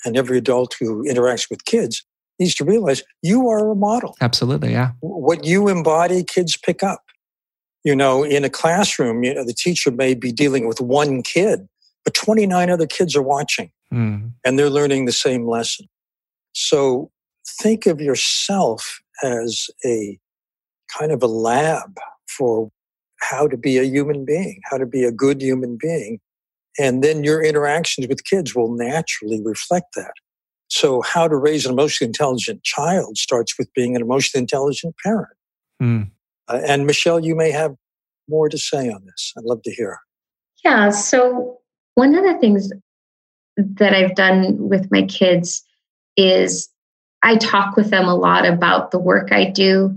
and 0.06 0.16
every 0.16 0.38
adult 0.38 0.76
who 0.80 1.04
interacts 1.06 1.50
with 1.50 1.66
kids 1.66 2.06
needs 2.38 2.54
to 2.56 2.64
realize 2.64 3.02
you 3.24 3.50
are 3.50 3.72
a 3.72 3.76
model. 3.76 4.16
Absolutely, 4.22 4.74
yeah. 4.74 4.92
What 5.00 5.46
you 5.46 5.68
embody, 5.68 6.24
kids 6.24 6.56
pick 6.56 6.84
up. 6.84 7.06
You 7.84 7.96
know, 7.96 8.24
in 8.24 8.46
a 8.46 8.52
classroom, 8.52 9.24
you 9.24 9.34
know, 9.34 9.44
the 9.44 9.54
teacher 9.54 9.90
may 9.90 10.14
be 10.14 10.32
dealing 10.32 10.68
with 10.68 10.80
one 10.80 11.24
kid 11.24 11.68
but 12.04 12.14
29 12.14 12.70
other 12.70 12.88
kids 12.88 13.16
are 13.16 13.22
watching 13.22 13.72
mm. 13.94 14.32
and 14.46 14.60
they're 14.60 14.70
learning 14.70 15.06
the 15.06 15.12
same 15.12 15.48
lesson. 15.48 15.88
So 16.54 17.12
think 17.48 17.86
of 17.86 18.02
yourself 18.02 19.00
as 19.24 19.70
a 19.86 20.20
kind 20.98 21.12
of 21.12 21.24
a 21.24 21.28
lab 21.28 21.98
for 22.28 22.70
how 23.22 23.48
to 23.48 23.58
be 23.58 23.78
a 23.78 23.84
human 23.84 24.26
being, 24.26 24.60
how 24.70 24.78
to 24.78 24.86
be 24.86 25.04
a 25.04 25.12
good 25.12 25.42
human 25.42 25.78
being. 25.80 26.20
And 26.80 27.04
then 27.04 27.24
your 27.24 27.44
interactions 27.44 28.08
with 28.08 28.26
kids 28.26 28.56
will 28.56 28.74
naturally 28.74 29.42
reflect 29.44 29.96
that. 29.96 30.14
So, 30.70 31.04
how 31.04 31.28
to 31.28 31.36
raise 31.36 31.68
an 31.68 31.74
emotionally 31.74 32.10
intelligent 32.10 32.64
child 32.64 33.18
starts 33.18 33.60
with 33.60 33.72
being 33.76 33.96
an 33.96 34.02
emotionally 34.02 34.42
intelligent 34.42 34.96
parent. 35.04 35.36
Mm. 35.82 36.10
Uh, 36.48 36.62
and 36.66 36.88
Michele, 36.88 37.24
you 37.24 37.36
may 37.36 37.52
have 37.52 37.76
more 38.28 38.50
to 38.50 38.58
say 38.58 38.90
on 38.90 39.06
this. 39.06 39.34
I'd 39.38 39.44
love 39.44 39.62
to 39.64 39.72
hear. 39.72 40.00
Yeah. 40.64 40.90
So, 40.90 41.60
one 41.96 42.16
of 42.16 42.24
the 42.24 42.38
things 42.40 42.72
that 43.58 43.94
I've 43.94 44.16
done 44.16 44.70
with 44.70 44.92
my 44.92 45.04
kids 45.04 45.64
is 46.18 46.70
I 47.22 47.38
talk 47.38 47.76
with 47.76 47.90
them 47.90 48.06
a 48.06 48.16
lot 48.16 48.46
about 48.46 48.92
the 48.92 49.00
work 49.00 49.32
I 49.32 49.46
do. 49.46 49.96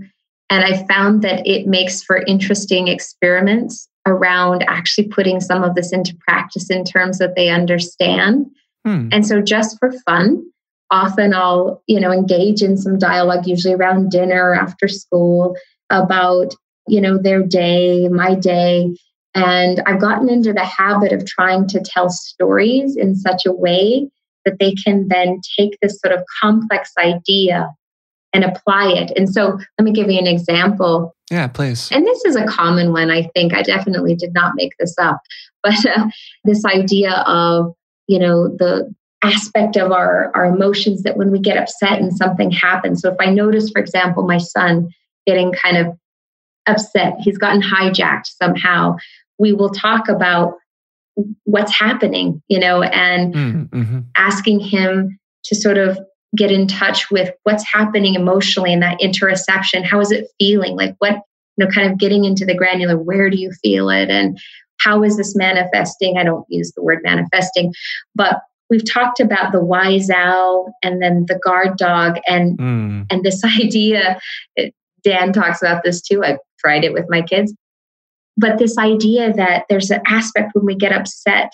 And 0.49 0.63
I 0.63 0.85
found 0.87 1.23
that 1.23 1.45
it 1.45 1.67
makes 1.67 2.01
for 2.01 2.23
interesting 2.23 2.87
experiments 2.87 3.87
around 4.05 4.63
actually 4.67 5.09
putting 5.09 5.41
some 5.41 5.63
of 5.63 5.75
this 5.75 5.91
into 5.91 6.15
practice 6.25 6.69
in 6.69 6.85
terms 6.85 7.17
that 7.17 7.35
they 7.35 7.49
understand. 7.49 8.45
Hmm. 8.85 9.09
And 9.11 9.27
so, 9.27 9.41
just 9.41 9.77
for 9.79 9.91
fun, 10.05 10.45
often 10.89 11.33
I'll, 11.33 11.83
you 11.87 11.99
know, 11.99 12.13
engage 12.13 12.61
in 12.61 12.77
some 12.77 12.97
dialogue, 12.97 13.45
usually 13.45 13.73
around 13.73 14.09
dinner 14.09 14.53
after 14.53 14.87
school, 14.87 15.57
about, 15.89 16.55
you 16.87 17.01
know, 17.01 17.17
their 17.17 17.43
day, 17.43 18.07
my 18.07 18.33
day, 18.33 18.95
and 19.37 19.83
I've 19.85 20.01
gotten 20.01 20.29
into 20.29 20.51
the 20.51 20.65
habit 20.65 21.13
of 21.13 21.25
trying 21.25 21.67
to 21.67 21.79
tell 21.79 22.09
stories 22.09 22.97
in 22.97 23.15
such 23.15 23.45
a 23.45 23.51
way 23.51 24.09
that 24.45 24.57
they 24.59 24.73
can 24.73 25.07
then 25.09 25.41
take 25.57 25.77
this 25.81 25.99
sort 25.99 26.13
of 26.13 26.25
complex 26.41 26.91
idea 26.97 27.69
and 28.33 28.43
apply 28.43 28.93
it. 28.93 29.11
And 29.15 29.29
so 29.29 29.59
let 29.77 29.83
me 29.83 29.91
give 29.91 30.09
you 30.09 30.17
an 30.17 30.25
example. 30.25 31.15
Yeah, 31.29 31.47
please. 31.47 31.89
And 31.91 32.05
this 32.05 32.25
is 32.25 32.35
a 32.35 32.45
common 32.45 32.93
one, 32.93 33.11
I 33.11 33.29
think. 33.35 33.53
I 33.53 33.61
definitely 33.61 34.15
did 34.15 34.33
not 34.33 34.53
make 34.55 34.73
this 34.79 34.95
up. 34.97 35.19
But 35.63 35.85
uh, 35.85 36.07
this 36.45 36.63
idea 36.63 37.23
of, 37.27 37.73
you 38.07 38.19
know, 38.19 38.47
the 38.47 38.93
aspect 39.21 39.75
of 39.75 39.91
our, 39.91 40.31
our 40.33 40.45
emotions 40.45 41.03
that 41.03 41.17
when 41.17 41.29
we 41.29 41.39
get 41.39 41.57
upset 41.57 41.99
and 41.99 42.15
something 42.15 42.51
happens. 42.51 43.01
So 43.01 43.11
if 43.11 43.17
I 43.19 43.33
notice, 43.33 43.69
for 43.69 43.81
example, 43.81 44.23
my 44.23 44.37
son 44.37 44.89
getting 45.25 45.51
kind 45.51 45.75
of 45.75 45.97
upset, 46.67 47.15
he's 47.19 47.37
gotten 47.37 47.61
hijacked 47.61 48.27
somehow, 48.27 48.95
we 49.37 49.53
will 49.53 49.69
talk 49.69 50.09
about 50.09 50.55
what's 51.45 51.73
happening, 51.73 52.41
you 52.47 52.59
know, 52.59 52.83
and 52.83 53.33
mm, 53.33 53.69
mm-hmm. 53.69 53.99
asking 54.15 54.59
him 54.59 55.17
to 55.45 55.55
sort 55.55 55.77
of 55.77 55.97
get 56.35 56.51
in 56.51 56.67
touch 56.67 57.09
with 57.09 57.31
what's 57.43 57.65
happening 57.71 58.15
emotionally 58.15 58.73
in 58.73 58.79
that 58.81 58.99
interoception. 58.99 59.85
How 59.85 59.99
is 59.99 60.11
it 60.11 60.27
feeling? 60.39 60.75
Like 60.75 60.95
what, 60.99 61.13
you 61.13 61.65
know, 61.65 61.67
kind 61.67 61.91
of 61.91 61.97
getting 61.97 62.25
into 62.25 62.45
the 62.45 62.55
granular, 62.55 62.97
where 62.97 63.29
do 63.29 63.37
you 63.37 63.51
feel 63.63 63.89
it? 63.89 64.09
And 64.09 64.37
how 64.79 65.03
is 65.03 65.17
this 65.17 65.35
manifesting? 65.35 66.17
I 66.17 66.23
don't 66.23 66.45
use 66.49 66.71
the 66.75 66.83
word 66.83 66.99
manifesting, 67.03 67.73
but 68.13 68.41
we've 68.69 68.89
talked 68.89 69.19
about 69.19 69.51
the 69.51 69.63
wise 69.63 70.09
owl 70.09 70.73
and 70.83 71.01
then 71.01 71.25
the 71.27 71.39
guard 71.43 71.77
dog 71.77 72.19
and 72.27 72.57
mm. 72.59 73.05
and 73.09 73.23
this 73.23 73.43
idea 73.59 74.19
dan 75.03 75.31
talks 75.31 75.61
about 75.61 75.83
this 75.83 76.01
too 76.01 76.23
I've 76.23 76.39
tried 76.59 76.83
it 76.83 76.93
with 76.93 77.05
my 77.09 77.21
kids 77.21 77.53
but 78.37 78.59
this 78.59 78.77
idea 78.77 79.33
that 79.33 79.65
there's 79.69 79.89
an 79.89 80.01
aspect 80.07 80.51
when 80.53 80.65
we 80.65 80.75
get 80.75 80.91
upset 80.91 81.51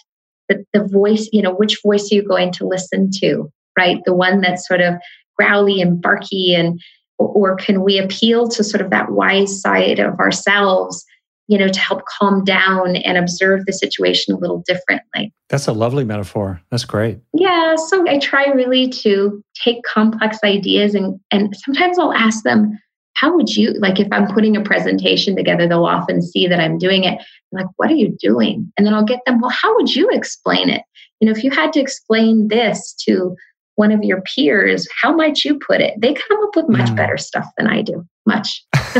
that 0.49 0.59
the 0.73 0.85
voice 0.85 1.29
you 1.31 1.41
know 1.41 1.53
which 1.53 1.79
voice 1.83 2.11
are 2.11 2.15
you 2.15 2.23
going 2.23 2.51
to 2.51 2.67
listen 2.67 3.09
to 3.11 3.49
right 3.77 4.01
the 4.05 4.13
one 4.13 4.41
that's 4.41 4.67
sort 4.67 4.81
of 4.81 4.95
growly 5.37 5.81
and 5.81 6.01
barky 6.01 6.53
and 6.53 6.79
or 7.17 7.55
can 7.55 7.83
we 7.83 7.97
appeal 7.97 8.47
to 8.47 8.63
sort 8.63 8.81
of 8.81 8.89
that 8.89 9.11
wise 9.11 9.61
side 9.61 9.99
of 9.99 10.19
ourselves 10.19 11.05
you 11.47 11.57
know, 11.57 11.67
to 11.67 11.79
help 11.79 12.03
calm 12.05 12.43
down 12.43 12.95
and 12.95 13.17
observe 13.17 13.65
the 13.65 13.73
situation 13.73 14.33
a 14.33 14.37
little 14.37 14.63
differently. 14.65 15.33
That's 15.49 15.67
a 15.67 15.73
lovely 15.73 16.05
metaphor. 16.05 16.61
That's 16.71 16.85
great. 16.85 17.19
Yeah. 17.33 17.75
So 17.75 18.07
I 18.09 18.17
try 18.17 18.47
really 18.47 18.87
to 18.89 19.43
take 19.63 19.83
complex 19.83 20.39
ideas 20.43 20.95
and 20.95 21.19
and 21.31 21.55
sometimes 21.55 21.99
I'll 21.99 22.13
ask 22.13 22.43
them, 22.43 22.79
how 23.23 23.33
would 23.37 23.55
you 23.55 23.71
like 23.79 24.01
if 24.01 24.09
I'm 24.11 24.27
putting 24.27 24.57
a 24.57 24.61
presentation 24.61 25.37
together, 25.37 25.65
they'll 25.65 25.85
often 25.85 26.21
see 26.21 26.45
that 26.45 26.59
I'm 26.59 26.77
doing 26.77 27.05
it. 27.05 27.19
I'm 27.19 27.59
like, 27.59 27.67
what 27.77 27.89
are 27.89 27.95
you 27.95 28.17
doing? 28.19 28.69
And 28.75 28.85
then 28.85 28.93
I'll 28.93 29.05
get 29.05 29.21
them, 29.25 29.39
well, 29.39 29.49
how 29.49 29.73
would 29.75 29.95
you 29.95 30.09
explain 30.11 30.69
it? 30.69 30.81
You 31.21 31.27
know, 31.27 31.31
if 31.31 31.41
you 31.41 31.49
had 31.49 31.71
to 31.71 31.79
explain 31.79 32.49
this 32.49 32.93
to 33.05 33.33
one 33.75 33.93
of 33.93 34.03
your 34.03 34.21
peers, 34.23 34.89
how 35.01 35.15
might 35.15 35.45
you 35.45 35.57
put 35.57 35.79
it? 35.79 35.93
They 36.01 36.13
come 36.13 36.43
up 36.43 36.53
with 36.57 36.67
much 36.67 36.89
mm. 36.89 36.97
better 36.97 37.17
stuff 37.17 37.45
than 37.57 37.67
I 37.67 37.81
do. 37.81 38.05
Much. 38.25 38.65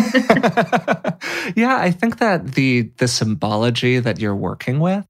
yeah, 1.58 1.78
I 1.78 1.92
think 1.92 2.20
that 2.20 2.54
the 2.54 2.94
the 3.00 3.10
symbology 3.10 4.00
that 4.00 4.22
you're 4.22 4.36
working 4.36 4.80
with 4.80 5.06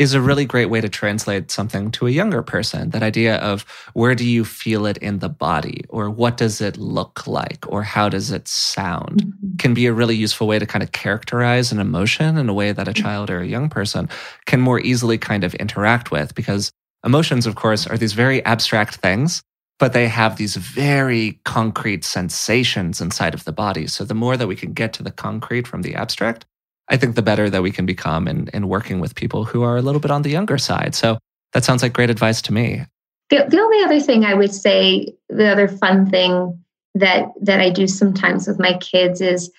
is 0.00 0.14
a 0.14 0.20
really 0.20 0.44
great 0.44 0.70
way 0.70 0.80
to 0.80 0.88
translate 0.88 1.50
something 1.50 1.90
to 1.92 2.06
a 2.06 2.10
younger 2.10 2.42
person. 2.42 2.90
That 2.90 3.02
idea 3.02 3.36
of 3.36 3.64
where 3.92 4.14
do 4.14 4.24
you 4.24 4.44
feel 4.44 4.86
it 4.86 4.96
in 4.98 5.20
the 5.20 5.28
body, 5.28 5.84
or 5.88 6.10
what 6.10 6.36
does 6.36 6.60
it 6.60 6.76
look 6.76 7.26
like, 7.26 7.64
or 7.68 7.82
how 7.82 8.08
does 8.08 8.32
it 8.32 8.48
sound, 8.48 9.22
mm-hmm. 9.22 9.56
can 9.58 9.74
be 9.74 9.86
a 9.86 9.92
really 9.92 10.16
useful 10.16 10.46
way 10.46 10.58
to 10.58 10.66
kind 10.66 10.82
of 10.82 10.92
characterize 10.92 11.70
an 11.70 11.78
emotion 11.78 12.36
in 12.36 12.48
a 12.48 12.54
way 12.54 12.72
that 12.72 12.88
a 12.88 12.92
mm-hmm. 12.92 13.04
child 13.04 13.30
or 13.30 13.40
a 13.40 13.46
young 13.46 13.68
person 13.68 14.08
can 14.46 14.60
more 14.60 14.80
easily 14.80 15.18
kind 15.18 15.44
of 15.44 15.54
interact 15.54 16.10
with. 16.10 16.34
Because 16.34 16.72
Emotions, 17.04 17.46
of 17.46 17.54
course, 17.54 17.86
are 17.86 17.96
these 17.96 18.12
very 18.12 18.44
abstract 18.44 18.96
things, 18.96 19.42
but 19.78 19.94
they 19.94 20.06
have 20.06 20.36
these 20.36 20.56
very 20.56 21.40
concrete 21.44 22.04
sensations 22.04 23.00
inside 23.00 23.32
of 23.32 23.44
the 23.44 23.52
body. 23.52 23.86
So 23.86 24.04
the 24.04 24.14
more 24.14 24.36
that 24.36 24.46
we 24.46 24.56
can 24.56 24.74
get 24.74 24.92
to 24.94 25.02
the 25.02 25.10
concrete 25.10 25.66
from 25.66 25.80
the 25.82 25.94
abstract, 25.94 26.44
I 26.90 26.96
think 26.96 27.14
the 27.14 27.22
better 27.22 27.48
that 27.48 27.62
we 27.62 27.70
can 27.70 27.86
become 27.86 28.28
in, 28.28 28.48
in 28.52 28.68
working 28.68 29.00
with 29.00 29.14
people 29.14 29.44
who 29.44 29.62
are 29.62 29.76
a 29.76 29.82
little 29.82 30.00
bit 30.00 30.10
on 30.10 30.22
the 30.22 30.30
younger 30.30 30.58
side. 30.58 30.94
So 30.94 31.18
that 31.52 31.64
sounds 31.64 31.82
like 31.82 31.92
great 31.92 32.10
advice 32.10 32.42
to 32.42 32.52
me. 32.52 32.84
The, 33.30 33.46
the 33.48 33.60
only 33.60 33.82
other 33.84 34.00
thing 34.00 34.24
I 34.24 34.34
would 34.34 34.52
say, 34.52 35.14
the 35.28 35.48
other 35.48 35.68
fun 35.68 36.10
thing 36.10 36.62
that 36.96 37.26
that 37.40 37.60
I 37.60 37.70
do 37.70 37.86
sometimes 37.86 38.48
with 38.48 38.58
my 38.58 38.76
kids 38.78 39.20
is 39.20 39.50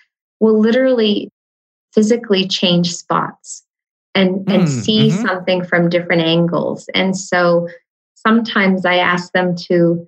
we'll 0.41 0.59
literally 0.59 1.29
physically 1.93 2.47
change 2.47 2.93
spots 2.93 3.63
and 4.15 4.49
and 4.49 4.63
mm, 4.63 4.67
see 4.67 5.09
mm-hmm. 5.09 5.25
something 5.25 5.63
from 5.63 5.89
different 5.89 6.21
angles 6.21 6.89
and 6.93 7.17
so 7.17 7.67
sometimes 8.15 8.85
i 8.85 8.95
ask 8.95 9.31
them 9.33 9.55
to 9.55 10.05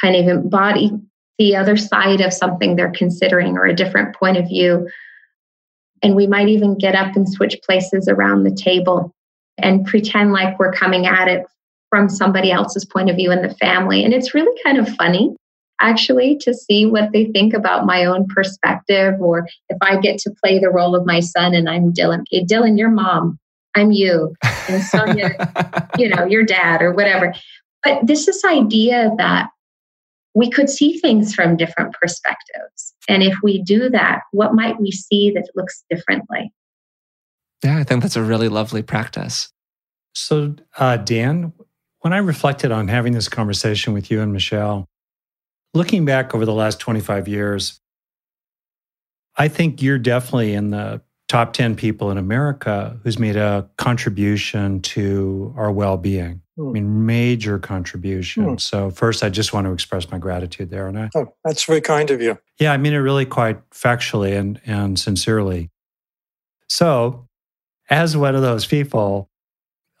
kind 0.00 0.16
of 0.16 0.26
embody 0.26 0.90
the 1.38 1.56
other 1.56 1.76
side 1.76 2.20
of 2.20 2.32
something 2.32 2.76
they're 2.76 2.90
considering 2.90 3.56
or 3.56 3.64
a 3.64 3.74
different 3.74 4.14
point 4.16 4.36
of 4.36 4.48
view 4.48 4.88
and 6.02 6.16
we 6.16 6.26
might 6.26 6.48
even 6.48 6.76
get 6.76 6.94
up 6.94 7.14
and 7.16 7.28
switch 7.28 7.56
places 7.64 8.08
around 8.08 8.44
the 8.44 8.54
table 8.54 9.12
and 9.58 9.86
pretend 9.86 10.32
like 10.32 10.58
we're 10.58 10.72
coming 10.72 11.06
at 11.06 11.28
it 11.28 11.44
from 11.90 12.08
somebody 12.08 12.50
else's 12.50 12.84
point 12.84 13.10
of 13.10 13.16
view 13.16 13.30
in 13.30 13.42
the 13.42 13.54
family. 13.56 14.04
And 14.04 14.14
it's 14.14 14.34
really 14.34 14.56
kind 14.64 14.78
of 14.78 14.88
funny 14.96 15.34
actually 15.80 16.38
to 16.38 16.54
see 16.54 16.86
what 16.86 17.12
they 17.12 17.26
think 17.26 17.52
about 17.52 17.86
my 17.86 18.04
own 18.04 18.26
perspective 18.28 19.14
or 19.20 19.48
if 19.68 19.78
i 19.80 19.98
get 19.98 20.16
to 20.16 20.30
play 20.42 20.60
the 20.60 20.70
role 20.70 20.94
of 20.94 21.04
my 21.04 21.18
son 21.18 21.54
and 21.54 21.68
i'm 21.68 21.92
dylan. 21.92 22.20
Okay 22.32 22.44
dylan 22.44 22.78
your 22.78 22.90
mom. 22.90 23.38
I'm 23.74 23.90
you, 23.90 24.34
and 24.68 24.82
Sonia, 24.82 25.88
you 25.98 26.08
know, 26.08 26.24
your 26.26 26.44
dad 26.44 26.82
or 26.82 26.92
whatever. 26.92 27.34
But 27.82 28.06
this 28.06 28.26
this 28.26 28.44
idea 28.44 29.10
that 29.18 29.48
we 30.34 30.50
could 30.50 30.70
see 30.70 30.98
things 30.98 31.34
from 31.34 31.56
different 31.56 31.94
perspectives. 32.00 32.94
And 33.08 33.22
if 33.22 33.34
we 33.42 33.62
do 33.62 33.90
that, 33.90 34.22
what 34.32 34.54
might 34.54 34.80
we 34.80 34.90
see 34.90 35.30
that 35.32 35.48
looks 35.54 35.84
differently? 35.90 36.52
Yeah, 37.62 37.78
I 37.78 37.84
think 37.84 38.02
that's 38.02 38.16
a 38.16 38.22
really 38.22 38.48
lovely 38.48 38.82
practice. 38.82 39.52
So, 40.14 40.56
uh, 40.78 40.96
Dan, 40.96 41.52
when 42.00 42.12
I 42.12 42.18
reflected 42.18 42.72
on 42.72 42.88
having 42.88 43.12
this 43.12 43.28
conversation 43.28 43.92
with 43.92 44.10
you 44.10 44.20
and 44.20 44.32
Michele, 44.32 44.88
looking 45.74 46.04
back 46.04 46.34
over 46.34 46.44
the 46.44 46.52
last 46.52 46.80
25 46.80 47.28
years, 47.28 47.80
I 49.36 49.48
think 49.48 49.80
you're 49.80 49.98
definitely 49.98 50.54
in 50.54 50.70
the 50.70 51.02
top 51.32 51.54
10 51.54 51.76
people 51.76 52.10
in 52.10 52.18
America 52.18 52.94
who's 53.02 53.18
made 53.18 53.36
a 53.36 53.66
contribution 53.78 54.82
to 54.82 55.54
our 55.56 55.72
well 55.72 55.96
being. 55.96 56.42
Mm. 56.58 56.62
I 56.62 56.62
hmm. 56.62 56.72
mean, 56.72 57.06
major 57.06 57.58
contribution. 57.58 58.44
Mm. 58.44 58.60
So, 58.60 58.90
first, 58.90 59.24
I 59.24 59.30
just 59.30 59.54
want 59.54 59.66
to 59.66 59.72
express 59.72 60.10
my 60.10 60.18
gratitude 60.18 60.68
there. 60.68 60.88
And 60.88 60.98
I, 60.98 61.08
oh, 61.14 61.32
that's 61.42 61.64
very 61.64 61.80
kind 61.80 62.10
of 62.10 62.20
you. 62.20 62.38
Yeah, 62.58 62.74
I 62.74 62.76
mean 62.76 62.92
it 62.92 62.98
really 62.98 63.24
quite 63.24 63.66
factually 63.70 64.38
and, 64.38 64.60
and 64.66 65.00
sincerely. 65.00 65.70
So, 66.68 67.26
as 67.88 68.14
one 68.14 68.34
of 68.34 68.42
those 68.42 68.66
people, 68.66 69.30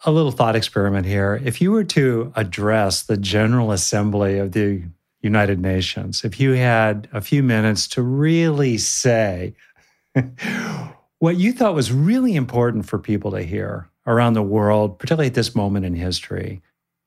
a 0.04 0.10
little 0.10 0.32
thought 0.32 0.54
experiment 0.54 1.06
here. 1.06 1.40
If 1.42 1.62
you 1.62 1.72
were 1.72 1.84
to 1.84 2.30
address 2.36 3.04
the 3.04 3.16
General 3.16 3.72
Assembly 3.72 4.38
of 4.38 4.52
the 4.52 4.82
United 5.22 5.60
Nations, 5.60 6.24
if 6.24 6.38
you 6.38 6.52
had 6.52 7.08
a 7.10 7.22
few 7.22 7.42
minutes 7.42 7.88
to 7.88 8.02
really 8.02 8.76
say, 8.76 9.54
what 11.22 11.36
you 11.36 11.52
thought 11.52 11.72
was 11.72 11.92
really 11.92 12.34
important 12.34 12.84
for 12.84 12.98
people 12.98 13.30
to 13.30 13.44
hear 13.44 13.88
around 14.08 14.32
the 14.32 14.42
world, 14.42 14.98
particularly 14.98 15.28
at 15.28 15.34
this 15.34 15.54
moment 15.54 15.86
in 15.86 15.94
history, 15.94 16.60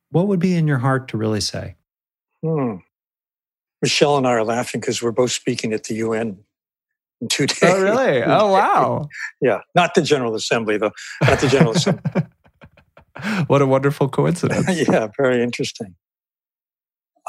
what 0.09 0.29
would 0.29 0.39
be 0.39 0.55
in 0.55 0.65
your 0.69 0.77
heart 0.77 1.09
to 1.09 1.17
really 1.17 1.41
say? 1.41 1.75
Hmm. 2.41 2.75
Michele 3.81 4.15
and 4.15 4.25
I 4.25 4.31
are 4.31 4.45
laughing 4.45 4.79
because 4.79 5.03
we're 5.03 5.11
both 5.11 5.33
speaking 5.33 5.73
at 5.73 5.83
the 5.83 5.95
UN 5.95 6.37
in 7.19 7.27
two 7.27 7.45
days. 7.47 7.59
Oh, 7.61 7.83
really? 7.83 8.21
Oh, 8.25 8.53
wow. 8.53 9.09
yeah. 9.41 9.59
Not 9.75 9.95
the 9.95 10.01
General 10.01 10.33
Assembly, 10.33 10.77
though. 10.77 10.93
Not 11.21 11.41
the 11.41 11.49
General 11.49 11.73
Assembly. 11.73 12.21
what 13.47 13.61
a 13.61 13.65
wonderful 13.65 14.07
coincidence. 14.07 14.87
yeah, 14.87 15.09
very 15.17 15.43
interesting. 15.43 15.93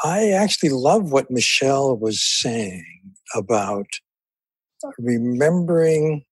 I 0.04 0.30
actually 0.30 0.70
love 0.70 1.10
what 1.10 1.32
Michele 1.32 1.96
was 1.96 2.22
saying 2.22 2.86
about 3.34 3.86
remembering 4.98 6.22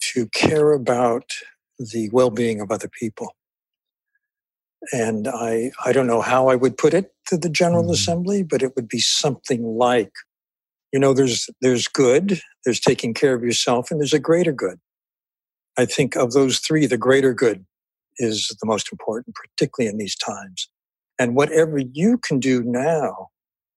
to 0.00 0.26
care 0.28 0.72
about 0.72 1.30
the 1.78 2.10
well-being 2.12 2.60
of 2.60 2.70
other 2.70 2.88
people 2.88 3.34
and 4.92 5.28
i 5.28 5.70
i 5.84 5.92
don't 5.92 6.06
know 6.06 6.20
how 6.20 6.48
i 6.48 6.54
would 6.54 6.76
put 6.76 6.94
it 6.94 7.12
to 7.26 7.36
the 7.36 7.48
general 7.48 7.82
mm-hmm. 7.82 7.92
assembly 7.92 8.42
but 8.42 8.62
it 8.62 8.74
would 8.76 8.88
be 8.88 9.00
something 9.00 9.62
like 9.62 10.12
you 10.92 10.98
know 10.98 11.12
there's 11.12 11.48
there's 11.60 11.86
good 11.86 12.40
there's 12.64 12.80
taking 12.80 13.14
care 13.14 13.34
of 13.34 13.42
yourself 13.42 13.90
and 13.90 14.00
there's 14.00 14.12
a 14.12 14.18
greater 14.18 14.52
good 14.52 14.78
i 15.78 15.84
think 15.84 16.16
of 16.16 16.32
those 16.32 16.58
three 16.58 16.86
the 16.86 16.98
greater 16.98 17.34
good 17.34 17.64
is 18.18 18.54
the 18.60 18.66
most 18.66 18.90
important 18.92 19.34
particularly 19.34 19.90
in 19.90 19.98
these 19.98 20.16
times 20.16 20.68
and 21.18 21.34
whatever 21.34 21.78
you 21.78 22.18
can 22.18 22.38
do 22.38 22.62
now 22.62 23.28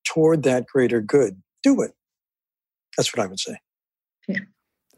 toward 0.06 0.44
that 0.44 0.66
greater 0.68 1.02
good 1.02 1.42
do 1.62 1.82
it 1.82 1.92
that's 2.98 3.16
what 3.16 3.24
i 3.24 3.28
would 3.28 3.40
say 3.40 3.58
yeah. 4.28 4.40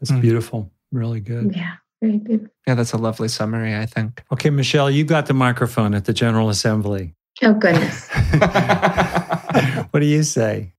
that's 0.00 0.10
mm-hmm. 0.10 0.20
beautiful 0.20 0.72
Really 0.92 1.20
good. 1.20 1.54
Yeah. 1.54 1.74
Very 2.02 2.18
good. 2.18 2.50
Yeah, 2.66 2.74
that's 2.74 2.92
a 2.92 2.98
lovely 2.98 3.28
summary, 3.28 3.74
I 3.74 3.86
think. 3.86 4.22
Okay, 4.32 4.50
Michele, 4.50 4.90
you 4.90 5.04
got 5.04 5.26
the 5.26 5.34
microphone 5.34 5.94
at 5.94 6.04
the 6.04 6.12
General 6.12 6.50
Assembly. 6.50 7.14
Oh, 7.42 7.54
goodness. 7.54 8.08
what 9.90 10.00
do 10.00 10.06
you 10.06 10.22
say? 10.22 10.72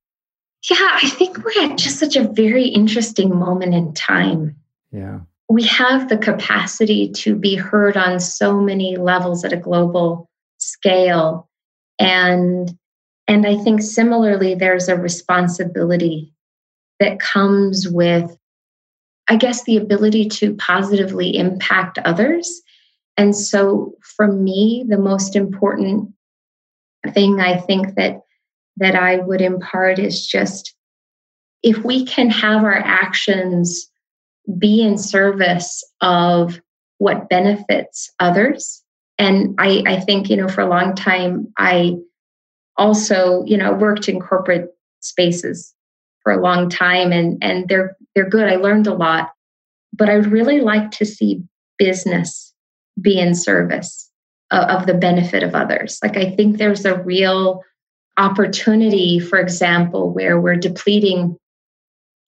Yeah, 0.69 0.77
I 1.03 1.09
think 1.09 1.37
we're 1.37 1.71
at 1.71 1.77
just 1.77 1.99
such 1.99 2.15
a 2.15 2.27
very 2.27 2.65
interesting 2.65 3.35
moment 3.35 3.73
in 3.73 3.93
time. 3.93 4.55
Yeah. 4.91 5.19
We 5.49 5.63
have 5.63 6.09
the 6.09 6.17
capacity 6.17 7.09
to 7.13 7.35
be 7.35 7.55
heard 7.55 7.95
on 7.95 8.19
so 8.19 8.59
many 8.59 8.97
levels 8.97 9.45
at 9.45 9.53
a 9.53 9.57
global 9.57 10.29
scale. 10.57 11.47
And 11.99 12.77
and 13.27 13.45
I 13.45 13.57
think 13.57 13.81
similarly 13.81 14.55
there's 14.55 14.87
a 14.87 14.95
responsibility 14.95 16.33
that 16.99 17.19
comes 17.19 17.87
with, 17.87 18.37
I 19.29 19.35
guess, 19.35 19.63
the 19.63 19.77
ability 19.77 20.29
to 20.29 20.55
positively 20.55 21.37
impact 21.37 21.97
others. 21.99 22.61
And 23.17 23.35
so 23.35 23.95
for 24.01 24.31
me, 24.31 24.85
the 24.87 24.97
most 24.97 25.35
important 25.35 26.13
thing 27.13 27.39
I 27.39 27.57
think 27.57 27.95
that 27.95 28.21
that 28.77 28.95
I 28.95 29.17
would 29.17 29.41
impart 29.41 29.97
is 29.97 30.25
just 30.25 30.75
if 31.63 31.83
we 31.83 32.05
can 32.05 32.29
have 32.29 32.63
our 32.63 32.77
actions 32.77 33.89
be 34.57 34.81
in 34.81 34.97
service 34.97 35.83
of 36.01 36.61
what 36.99 37.29
benefits 37.29 38.11
others. 38.19 38.83
And 39.17 39.55
I, 39.57 39.83
I 39.85 39.99
think, 39.99 40.29
you 40.29 40.37
know, 40.37 40.47
for 40.47 40.61
a 40.61 40.69
long 40.69 40.95
time, 40.95 41.51
I 41.57 41.95
also, 42.77 43.43
you 43.45 43.57
know, 43.57 43.73
worked 43.73 44.07
in 44.07 44.19
corporate 44.19 44.69
spaces 44.99 45.73
for 46.27 46.33
a 46.33 46.41
long 46.41 46.69
time 46.69 47.13
and, 47.13 47.37
and 47.41 47.69
they're, 47.69 47.95
they're 48.13 48.27
good. 48.27 48.51
I 48.51 48.57
learned 48.57 48.85
a 48.85 48.93
lot, 48.93 49.31
but 49.93 50.09
I 50.09 50.17
would 50.17 50.29
really 50.29 50.59
like 50.59 50.91
to 50.91 51.05
see 51.05 51.41
business 51.77 52.53
be 52.99 53.17
in 53.17 53.33
service 53.33 54.11
of, 54.51 54.81
of 54.81 54.87
the 54.87 54.93
benefit 54.93 55.41
of 55.41 55.55
others. 55.55 55.99
Like, 56.03 56.17
I 56.17 56.31
think 56.31 56.57
there's 56.57 56.83
a 56.83 57.01
real 57.01 57.63
opportunity, 58.17 59.21
for 59.21 59.39
example, 59.39 60.11
where 60.11 60.37
we're 60.37 60.57
depleting, 60.57 61.37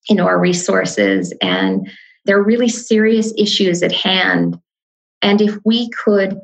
you 0.07 0.15
know, 0.15 0.27
our 0.27 0.39
resources 0.39 1.33
and 1.41 1.91
there 2.23 2.38
are 2.38 2.43
really 2.43 2.69
serious 2.69 3.33
issues 3.38 3.83
at 3.83 3.91
hand. 3.91 4.57
And 5.21 5.41
if 5.41 5.57
we 5.65 5.89
could 5.89 6.39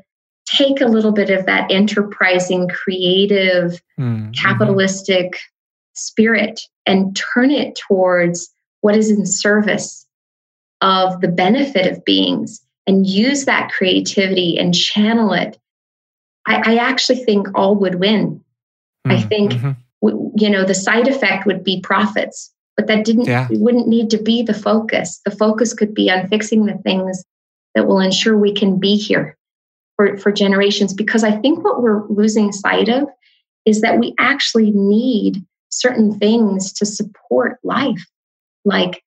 take 0.45 0.81
a 0.81 0.87
little 0.87 1.13
bit 1.13 1.29
of 1.29 1.45
that 1.45 1.71
enterprising, 1.71 2.67
creative, 2.67 3.81
mm-hmm. 3.97 4.31
capitalistic 4.31 5.37
spirit 5.93 6.59
and 6.85 7.15
turn 7.15 7.51
it 7.51 7.75
towards 7.75 8.53
what 8.81 8.95
is 8.95 9.09
in 9.09 9.25
service 9.25 10.05
of 10.81 11.21
the 11.21 11.27
benefit 11.27 11.91
of 11.91 12.05
beings 12.05 12.61
and 12.85 13.07
use 13.07 13.45
that 13.45 13.71
creativity 13.71 14.57
and 14.57 14.75
channel 14.75 15.33
it, 15.33 15.57
I, 16.45 16.73
I 16.73 16.75
actually 16.77 17.23
think 17.23 17.47
all 17.55 17.75
would 17.75 17.95
win. 17.95 18.43
Mm-hmm. 19.07 19.11
I 19.11 19.21
think, 19.21 19.53
mm-hmm. 19.53 20.27
you 20.37 20.49
know, 20.49 20.63
the 20.63 20.75
side 20.75 21.07
effect 21.07 21.45
would 21.45 21.63
be 21.63 21.81
profits 21.81 22.51
but 22.75 22.87
that 22.87 23.05
didn't 23.05 23.25
yeah. 23.25 23.47
wouldn't 23.51 23.87
need 23.87 24.09
to 24.09 24.17
be 24.17 24.41
the 24.41 24.53
focus 24.53 25.21
the 25.25 25.31
focus 25.31 25.73
could 25.73 25.93
be 25.93 26.09
on 26.11 26.27
fixing 26.27 26.65
the 26.65 26.77
things 26.79 27.23
that 27.73 27.87
will 27.87 27.99
ensure 27.99 28.37
we 28.37 28.53
can 28.53 28.79
be 28.79 28.95
here 28.95 29.37
for, 29.95 30.17
for 30.17 30.31
generations 30.31 30.93
because 30.93 31.23
i 31.23 31.31
think 31.31 31.63
what 31.63 31.81
we're 31.81 32.07
losing 32.07 32.51
sight 32.51 32.89
of 32.89 33.07
is 33.65 33.81
that 33.81 33.99
we 33.99 34.13
actually 34.19 34.71
need 34.71 35.43
certain 35.79 36.17
things 36.17 36.73
to 36.73 36.85
support 36.85 37.59
life 37.63 38.05
like 38.63 39.03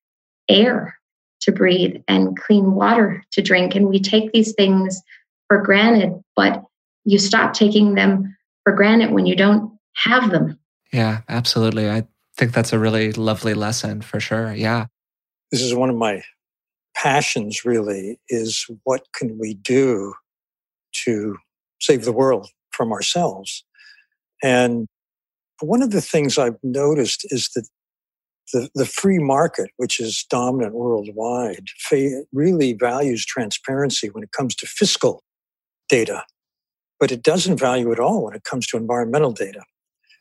air 0.48 0.96
to 1.40 1.52
breathe 1.52 1.96
and 2.08 2.36
clean 2.38 2.72
water 2.74 3.24
to 3.32 3.42
drink 3.42 3.74
and 3.74 3.88
we 3.88 4.00
take 4.00 4.32
these 4.32 4.52
things 4.54 5.00
for 5.48 5.62
granted 5.62 6.12
but 6.36 6.62
you 7.04 7.18
stop 7.18 7.52
taking 7.52 7.94
them 7.94 8.36
for 8.64 8.72
granted 8.72 9.12
when 9.12 9.26
you 9.26 9.36
don't 9.36 9.72
have 9.94 10.30
them 10.30 10.58
yeah 10.92 11.20
absolutely 11.28 11.88
i 11.88 12.04
think 12.38 12.52
that's 12.52 12.72
a 12.72 12.78
really 12.78 13.12
lovely 13.12 13.52
lesson 13.52 14.00
for 14.00 14.20
sure. 14.20 14.54
Yeah. 14.54 14.86
This 15.50 15.60
is 15.60 15.74
one 15.74 15.90
of 15.90 15.96
my 15.96 16.22
passions 16.94 17.64
really 17.64 18.18
is 18.28 18.64
what 18.84 19.02
can 19.14 19.38
we 19.38 19.54
do 19.54 20.14
to 21.04 21.36
save 21.80 22.04
the 22.04 22.12
world 22.12 22.48
from 22.70 22.92
ourselves? 22.92 23.64
And 24.42 24.86
one 25.60 25.82
of 25.82 25.90
the 25.90 26.00
things 26.00 26.38
I've 26.38 26.58
noticed 26.62 27.26
is 27.30 27.50
that 27.54 27.68
the, 28.52 28.68
the 28.74 28.86
free 28.86 29.18
market, 29.18 29.70
which 29.76 30.00
is 30.00 30.24
dominant 30.30 30.74
worldwide, 30.74 31.68
really 32.32 32.72
values 32.72 33.24
transparency 33.24 34.08
when 34.08 34.22
it 34.22 34.32
comes 34.32 34.54
to 34.56 34.66
fiscal 34.66 35.22
data, 35.88 36.24
but 36.98 37.12
it 37.12 37.22
doesn't 37.22 37.58
value 37.58 37.92
at 37.92 38.00
all 38.00 38.24
when 38.24 38.34
it 38.34 38.44
comes 38.44 38.66
to 38.68 38.76
environmental 38.76 39.32
data. 39.32 39.62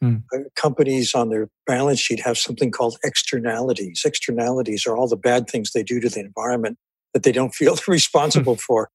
Mm. 0.04 0.22
companies 0.56 1.16
on 1.16 1.30
their 1.30 1.50
balance 1.66 2.00
sheet 2.00 2.20
have 2.20 2.38
something 2.38 2.70
called 2.70 3.00
externalities. 3.04 4.04
Externalities 4.06 4.86
are 4.86 4.96
all 4.96 5.08
the 5.08 5.18
bad 5.18 5.50
things 5.50 5.72
they 5.72 5.82
do 5.82 6.00
to 6.00 6.08
the 6.08 6.20
environment 6.20 6.78
that 7.16 7.24
they 7.24 7.32
don't 7.32 7.56
feel 7.56 7.76
responsible 7.88 8.58
for. 8.58 8.92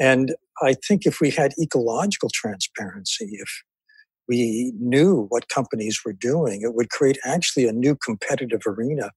And 0.00 0.34
I 0.60 0.74
think 0.74 1.06
if 1.06 1.20
we 1.20 1.30
had 1.30 1.52
ecological 1.60 2.28
transparency, 2.34 3.28
if 3.34 3.62
we 4.28 4.72
knew 4.78 5.26
what 5.28 5.48
companies 5.48 6.00
were 6.04 6.12
doing, 6.12 6.62
it 6.62 6.74
would 6.74 6.90
create 6.90 7.18
actually 7.24 7.66
a 7.66 7.72
new 7.72 7.96
competitive 7.96 8.62
arena, 8.66 9.10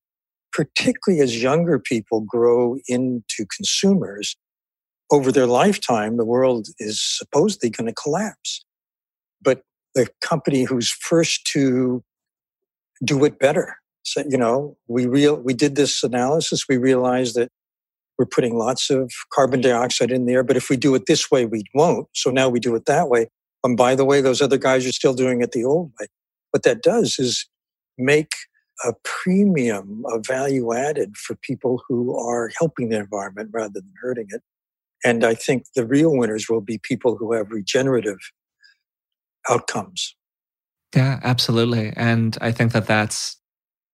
particularly 0.52 1.22
as 1.22 1.42
younger 1.42 1.80
people 1.80 2.22
grow 2.22 2.78
into 2.88 3.46
consumers. 3.56 4.36
Over 5.12 5.32
their 5.32 5.46
lifetime, 5.46 6.18
the 6.18 6.26
world 6.26 6.68
is 6.80 7.00
supposedly 7.02 7.70
going 7.70 7.88
to 7.88 7.94
collapse. 7.94 8.66
But 9.42 9.62
the 9.94 10.08
company 10.22 10.64
who's 10.64 10.90
first 10.90 11.46
to 11.54 12.04
do 13.04 13.24
it 13.24 13.38
better. 13.40 13.78
So, 14.04 14.24
you 14.28 14.38
know, 14.38 14.78
we 14.88 15.06
real 15.06 15.36
we 15.36 15.54
did 15.54 15.76
this 15.76 16.04
analysis. 16.04 16.66
We 16.68 16.78
realized 16.78 17.36
that 17.36 17.52
we're 18.18 18.26
putting 18.26 18.58
lots 18.58 18.90
of 18.90 19.12
carbon 19.34 19.62
dioxide 19.62 20.12
in 20.12 20.26
there, 20.26 20.44
but 20.44 20.56
if 20.56 20.70
we 20.70 20.78
do 20.78 20.96
it 20.96 21.06
this 21.06 21.30
way, 21.30 21.46
we 21.46 21.64
won't. 21.74 22.08
So 22.14 22.32
now 22.32 22.48
we 22.48 22.60
do 22.60 22.76
it 22.76 22.86
that 22.86 23.10
way. 23.10 23.28
And 23.66 23.76
by 23.76 23.96
the 23.96 24.06
way, 24.06 24.22
those 24.22 24.42
other 24.42 24.58
guys 24.58 24.86
are 24.86 24.92
still 24.92 25.16
doing 25.16 25.42
it 25.42 25.52
the 25.52 25.66
old 25.66 25.92
way. 26.00 26.08
What 26.52 26.64
that 26.64 26.84
does 26.84 27.18
is 27.18 27.48
make 27.98 28.32
a 28.86 28.94
premium 29.04 30.04
of 30.06 30.26
value 30.26 30.74
added 30.74 31.18
for 31.18 31.36
people 31.36 31.82
who 31.88 32.16
are 32.18 32.52
helping 32.60 32.90
the 32.90 33.00
environment 33.00 33.50
rather 33.52 33.74
than 33.74 33.92
hurting 34.02 34.28
it. 34.30 34.42
And 35.04 35.24
I 35.24 35.34
think 35.34 35.66
the 35.76 35.86
real 35.86 36.16
winners 36.16 36.48
will 36.48 36.62
be 36.62 36.78
people 36.78 37.18
who 37.18 37.34
have 37.34 37.52
regenerative 37.52 38.20
outcomes. 39.50 40.16
Yeah, 40.96 41.20
absolutely. 41.24 41.92
And 41.96 42.38
I 42.42 42.52
think 42.52 42.72
that 42.74 42.86
that's 42.86 43.38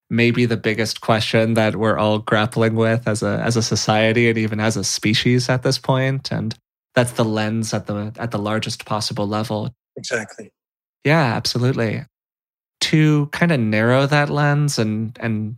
maybe 0.09 0.45
the 0.45 0.57
biggest 0.57 0.99
question 0.99 1.53
that 1.53 1.77
we're 1.77 1.97
all 1.97 2.19
grappling 2.19 2.75
with 2.75 3.07
as 3.07 3.23
a 3.23 3.41
as 3.41 3.55
a 3.55 3.63
society 3.63 4.27
and 4.27 4.37
even 4.37 4.59
as 4.59 4.75
a 4.75 4.83
species 4.83 5.47
at 5.47 5.63
this 5.63 5.77
point 5.77 6.29
and 6.31 6.55
that's 6.95 7.13
the 7.13 7.25
lens 7.25 7.73
at 7.73 7.87
the 7.87 8.13
at 8.17 8.31
the 8.31 8.39
largest 8.39 8.85
possible 8.85 9.27
level. 9.27 9.73
Exactly. 9.95 10.51
Yeah, 11.03 11.35
absolutely. 11.35 12.05
To 12.81 13.27
kind 13.27 13.51
of 13.51 13.59
narrow 13.59 14.05
that 14.07 14.29
lens 14.29 14.79
and 14.79 15.17
and 15.19 15.55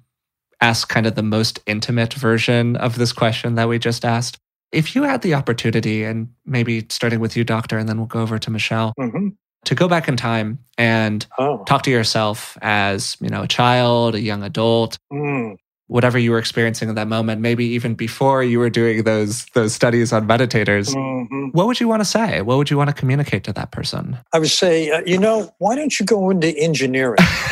ask 0.62 0.88
kind 0.90 1.06
of 1.06 1.16
the 1.16 1.24
most 1.24 1.60
intimate 1.66 2.14
version 2.14 2.76
of 2.78 2.98
this 2.98 3.12
question 3.12 3.56
that 3.56 3.68
we 3.68 3.80
just 3.80 4.06
asked. 4.06 4.38
If 4.72 4.96
you 4.96 5.04
had 5.04 5.22
the 5.22 5.36
opportunity, 5.36 6.04
and 6.04 6.30
maybe 6.46 6.86
starting 6.90 7.20
with 7.20 7.38
you, 7.38 7.44
Doctor, 7.44 7.78
and 7.78 7.88
then 7.88 7.98
we'll 7.98 8.08
go 8.08 8.22
over 8.22 8.40
to 8.40 8.50
Michele, 8.50 8.94
mm-hmm 9.00 9.30
to 9.66 9.76
go 9.76 9.88
back 9.88 10.08
in 10.08 10.18
time 10.18 10.60
and 10.78 11.26
oh. 11.38 11.64
talk 11.66 11.84
to 11.84 11.92
yourself 11.92 12.58
as 12.62 13.18
you 13.20 13.30
know 13.30 13.44
a 13.44 13.48
child 13.48 14.16
a 14.16 14.22
young 14.22 14.44
adult 14.44 14.98
mm. 15.12 15.56
Whatever 15.88 16.18
you 16.18 16.32
were 16.32 16.40
experiencing 16.40 16.90
in 16.90 16.96
that 16.96 17.08
moment 17.08 17.42
maybe 17.42 17.66
even 17.66 17.94
before 17.94 18.44
you 18.44 18.60
were 18.60 18.70
doing 18.70 19.04
those 19.04 19.46
those 19.54 19.74
studies 19.74 20.14
on 20.14 20.28
meditators 20.28 20.94
mm-hmm. 20.94 21.48
what 21.52 21.68
would 21.68 21.80
you 21.80 21.88
want 21.88 22.00
to 22.00 22.06
say 22.06 22.42
what 22.42 22.58
would 22.58 22.70
you 22.70 22.78
want 22.78 22.90
to 22.90 22.94
communicate 22.94 23.44
to 23.44 23.52
that 23.54 23.72
person 23.72 24.18
i 24.34 24.40
would 24.40 24.50
say 24.50 24.90
uh, 24.92 25.02
you 25.06 25.18
know 25.18 25.54
why 25.60 25.76
don't 25.76 26.00
you 26.00 26.06
go 26.06 26.30
into 26.30 26.48
engineering 26.58 27.18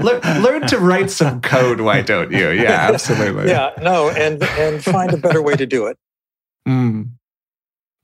learn, 0.00 0.20
learn 0.42 0.66
to 0.66 0.78
write 0.78 1.10
some 1.10 1.40
code 1.40 1.80
why 1.80 2.00
don't 2.00 2.30
you 2.30 2.50
yeah 2.50 2.88
absolutely 2.92 3.48
yeah 3.48 3.72
no 3.82 4.10
and 4.10 4.42
and 4.42 4.82
find 4.82 5.12
a 5.12 5.16
better 5.16 5.42
way 5.42 5.54
to 5.54 5.66
do 5.66 5.86
it 5.86 5.98
mm. 6.66 7.08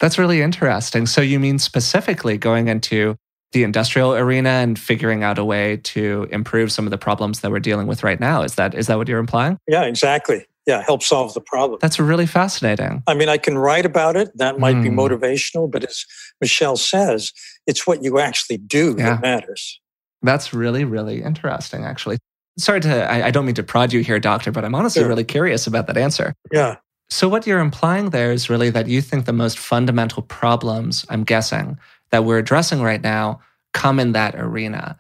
That's 0.01 0.19
really 0.19 0.43
interesting. 0.43 1.07
So 1.07 1.21
you 1.21 1.39
mean 1.39 1.59
specifically 1.59 2.37
going 2.37 2.69
into 2.69 3.17
the 3.55 3.63
industrial 3.63 4.15
arena 4.15 4.51
and 4.51 4.79
figuring 4.79 5.23
out 5.23 5.39
a 5.39 5.45
way 5.45 5.79
to 5.79 6.29
improve 6.31 6.73
some 6.73 6.87
of 6.87 6.91
the 6.91 6.99
problems 6.99 7.41
that 7.41 7.51
we're 7.51 7.61
dealing 7.61 7.87
with 7.87 8.03
right 8.03 8.21
now. 8.21 8.43
Is 8.43 8.57
that 8.57 8.75
is 8.75 8.89
that 8.89 8.99
what 8.99 9.09
you're 9.09 9.21
implying? 9.21 9.59
Yeah, 9.67 9.85
exactly. 9.85 10.45
Yeah, 10.67 10.83
help 10.83 11.03
solve 11.03 11.35
the 11.35 11.41
problem. 11.41 11.79
That's 11.81 12.01
really 12.01 12.27
fascinating. 12.27 13.03
I 13.07 13.15
mean, 13.15 13.29
I 13.29 13.37
can 13.39 13.57
write 13.57 13.87
about 13.87 14.17
it. 14.17 14.37
That 14.37 14.59
might 14.59 14.77
mm. 14.77 14.83
be 14.83 14.89
hmm. 14.89 14.99
motivational, 14.99 15.71
but 15.71 15.85
as 15.85 16.07
Michele 16.41 16.77
says, 16.77 17.33
it's 17.67 17.87
what 17.87 18.03
you 18.03 18.19
actually 18.19 18.57
do 18.57 18.95
yeah. 18.99 19.11
that 19.11 19.21
matters. 19.21 19.81
That's 20.23 20.55
really, 20.55 20.85
really 20.85 21.23
interesting, 21.23 21.85
actually. 21.85 22.17
Sorry 22.59 22.81
to, 22.81 23.11
I, 23.11 23.27
I 23.27 23.31
don't 23.31 23.45
mean 23.45 23.57
to 23.57 23.63
prod 23.63 23.93
you 23.93 24.03
here, 24.03 24.19
doctor, 24.19 24.51
but 24.51 24.65
I'm 24.65 24.75
honestly 24.75 25.03
sure. 25.03 25.09
really 25.09 25.25
curious 25.25 25.67
about 25.67 25.87
that 25.89 25.99
answer. 25.99 26.33
Yeah. 26.51 26.77
So, 27.11 27.29
what 27.29 27.47
you're 27.47 27.61
implying 27.61 28.11
there 28.11 28.33
is 28.33 28.49
really 28.49 28.71
that 28.71 28.89
you 28.89 29.03
think 29.03 29.27
the 29.27 29.35
most 29.35 29.59
fundamental 29.59 30.23
problems, 30.23 31.05
I'm 31.11 31.25
guessing, 31.25 31.79
that 32.15 32.25
we're 32.25 32.39
addressing 32.39 32.81
right 32.81 33.03
now 33.03 33.41
come 33.73 33.99
in 33.99 34.13
that 34.13 34.37
arena. 34.37 34.97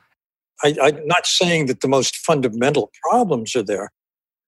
I, 0.64 0.74
I'm 0.82 1.06
not 1.06 1.26
saying 1.26 1.66
that 1.66 1.80
the 1.80 1.88
most 1.88 2.16
fundamental 2.16 2.90
problems 3.02 3.54
are 3.54 3.62
there. 3.62 3.90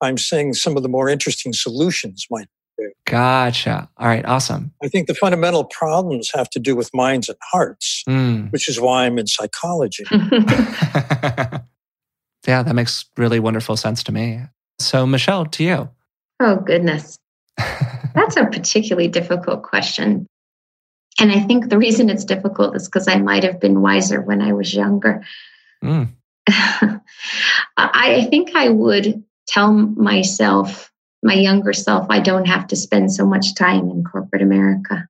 I'm 0.03 0.19
saying 0.19 0.55
some 0.55 0.77
of 0.77 0.83
the 0.83 0.89
more 0.89 1.09
interesting 1.09 1.53
solutions 1.53 2.27
might 2.29 2.49
be. 2.77 2.89
Gotcha. 3.07 3.89
All 3.97 4.09
right, 4.09 4.25
awesome. 4.27 4.73
I 4.83 4.89
think 4.89 5.07
the 5.07 5.15
fundamental 5.15 5.65
problems 5.65 6.31
have 6.35 6.51
to 6.51 6.59
do 6.59 6.75
with 6.75 6.91
minds 6.93 7.29
and 7.29 7.39
hearts, 7.53 8.03
mm. 8.09 8.51
which 8.51 8.69
is 8.69 8.81
why 8.81 9.07
I'm 9.07 9.19
in 9.19 9.29
psychology. 9.29 10.05
Yeah, 12.47 12.63
that 12.63 12.75
makes 12.75 13.07
really 13.17 13.41
wonderful 13.41 13.77
sense 13.77 14.03
to 14.05 14.13
me. 14.13 14.41
So, 14.79 15.07
Michele, 15.07 15.47
to 15.47 15.65
you. 15.65 15.91
Oh, 16.41 16.57
goodness. 16.57 17.19
That's 17.59 18.37
a 18.37 18.47
particularly 18.47 19.09
difficult 19.09 19.63
question. 19.63 20.27
And 21.21 21.33
I 21.33 21.41
think 21.41 21.69
the 21.69 21.79
reason 21.79 22.11
it's 22.11 22.25
difficult 22.25 22.77
is 22.77 22.87
because 22.87 23.09
I 23.09 23.17
might 23.17 23.43
have 23.43 23.61
been 23.61 23.81
wiser 23.81 24.21
when 24.21 24.43
I 24.43 24.53
was 24.53 24.75
younger. 24.75 25.25
Mm. 25.85 26.09
I 27.77 28.27
think 28.31 28.55
I 28.55 28.71
would 28.71 29.23
tell 29.47 29.73
myself, 29.73 30.91
my 31.23 31.35
younger 31.35 31.73
self, 31.73 32.07
I 32.09 32.21
don't 32.21 32.47
have 32.47 32.67
to 32.69 32.77
spend 32.77 33.13
so 33.13 33.27
much 33.27 33.55
time 33.55 33.91
in 33.91 34.05
corporate 34.05 34.43
America. 34.43 35.07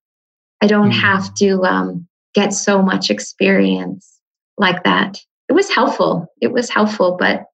I 0.61 0.67
don't 0.67 0.91
mm. 0.91 1.01
have 1.01 1.33
to 1.37 1.63
um, 1.63 2.09
get 2.35 2.53
so 2.53 2.83
much 2.83 3.11
experience 3.11 4.21
like 4.59 4.83
that. 4.85 5.19
It 5.49 5.53
was 5.53 5.71
helpful. 5.71 6.27
It 6.41 6.53
was 6.53 6.69
helpful, 6.69 7.17
but 7.19 7.45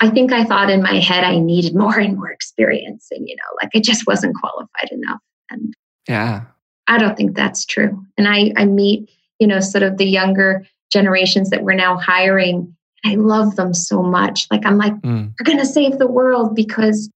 I 0.00 0.10
think 0.10 0.32
I 0.32 0.44
thought 0.44 0.70
in 0.70 0.82
my 0.82 0.98
head 0.98 1.24
I 1.24 1.38
needed 1.38 1.74
more 1.74 1.98
and 1.98 2.16
more 2.16 2.30
experience, 2.30 3.08
and 3.10 3.26
you 3.28 3.36
know, 3.36 3.56
like 3.62 3.70
I 3.74 3.80
just 3.80 4.06
wasn't 4.06 4.36
qualified 4.36 4.90
enough. 4.90 5.20
And 5.50 5.74
yeah, 6.08 6.44
I 6.88 6.98
don't 6.98 7.16
think 7.16 7.34
that's 7.34 7.64
true. 7.64 8.04
And 8.16 8.28
I, 8.28 8.52
I 8.56 8.64
meet, 8.64 9.10
you 9.38 9.46
know, 9.46 9.60
sort 9.60 9.82
of 9.82 9.96
the 9.96 10.06
younger 10.06 10.66
generations 10.92 11.50
that 11.50 11.62
we're 11.62 11.74
now 11.74 11.96
hiring. 11.96 12.74
I 13.04 13.16
love 13.16 13.56
them 13.56 13.74
so 13.74 14.02
much. 14.02 14.46
Like 14.50 14.64
I'm 14.64 14.78
like, 14.78 14.94
mm. 14.94 15.32
you're 15.38 15.44
going 15.44 15.58
to 15.58 15.66
save 15.66 15.98
the 15.98 16.06
world 16.06 16.54
because 16.54 17.10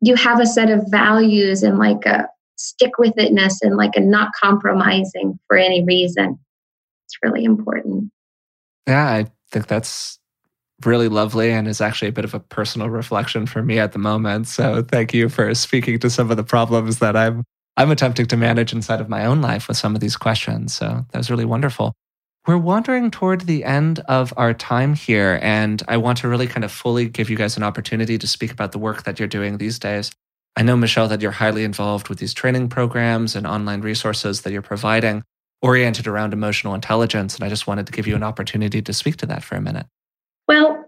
you 0.00 0.16
have 0.16 0.40
a 0.40 0.46
set 0.46 0.70
of 0.70 0.84
values 0.88 1.62
and 1.62 1.78
like 1.78 2.04
a 2.06 2.28
stick 2.56 2.98
with 2.98 3.14
itness 3.14 3.54
and 3.62 3.76
like 3.76 3.96
a 3.96 4.00
not 4.00 4.30
compromising 4.40 5.38
for 5.46 5.56
any 5.56 5.82
reason. 5.84 6.38
It's 7.06 7.16
really 7.22 7.44
important. 7.44 8.10
Yeah, 8.86 9.06
I 9.06 9.26
think 9.50 9.66
that's 9.66 10.18
really 10.84 11.08
lovely 11.08 11.50
and 11.50 11.66
is 11.68 11.80
actually 11.80 12.08
a 12.08 12.12
bit 12.12 12.24
of 12.24 12.34
a 12.34 12.40
personal 12.40 12.90
reflection 12.90 13.46
for 13.46 13.62
me 13.62 13.78
at 13.78 13.92
the 13.92 13.98
moment. 13.98 14.48
So 14.48 14.82
thank 14.82 15.14
you 15.14 15.28
for 15.28 15.54
speaking 15.54 15.98
to 16.00 16.10
some 16.10 16.30
of 16.30 16.36
the 16.36 16.44
problems 16.44 16.98
that 16.98 17.16
I'm 17.16 17.44
I'm 17.76 17.90
attempting 17.90 18.26
to 18.26 18.36
manage 18.36 18.72
inside 18.72 19.00
of 19.00 19.08
my 19.08 19.26
own 19.26 19.40
life 19.40 19.68
with 19.68 19.76
some 19.76 19.94
of 19.94 20.00
these 20.00 20.16
questions. 20.16 20.74
So 20.74 21.04
that 21.10 21.18
was 21.18 21.30
really 21.30 21.44
wonderful. 21.44 21.92
We're 22.46 22.58
wandering 22.58 23.10
toward 23.10 23.42
the 23.42 23.64
end 23.64 24.00
of 24.00 24.34
our 24.36 24.52
time 24.52 24.94
here, 24.94 25.40
and 25.42 25.82
I 25.88 25.96
want 25.96 26.18
to 26.18 26.28
really 26.28 26.46
kind 26.46 26.62
of 26.62 26.70
fully 26.70 27.08
give 27.08 27.30
you 27.30 27.36
guys 27.36 27.56
an 27.56 27.62
opportunity 27.62 28.18
to 28.18 28.26
speak 28.26 28.52
about 28.52 28.72
the 28.72 28.78
work 28.78 29.04
that 29.04 29.18
you're 29.18 29.28
doing 29.28 29.56
these 29.56 29.78
days. 29.78 30.12
I 30.56 30.62
know, 30.62 30.76
Michele, 30.76 31.08
that 31.08 31.22
you're 31.22 31.32
highly 31.32 31.64
involved 31.64 32.08
with 32.08 32.18
these 32.18 32.34
training 32.34 32.68
programs 32.68 33.34
and 33.34 33.46
online 33.46 33.80
resources 33.80 34.42
that 34.42 34.52
you're 34.52 34.62
providing 34.62 35.22
oriented 35.62 36.06
around 36.06 36.34
emotional 36.34 36.74
intelligence. 36.74 37.34
And 37.34 37.44
I 37.44 37.48
just 37.48 37.66
wanted 37.66 37.86
to 37.86 37.92
give 37.92 38.06
you 38.06 38.14
an 38.14 38.22
opportunity 38.22 38.82
to 38.82 38.92
speak 38.92 39.16
to 39.16 39.26
that 39.26 39.42
for 39.42 39.56
a 39.56 39.60
minute. 39.62 39.86
Well, 40.46 40.84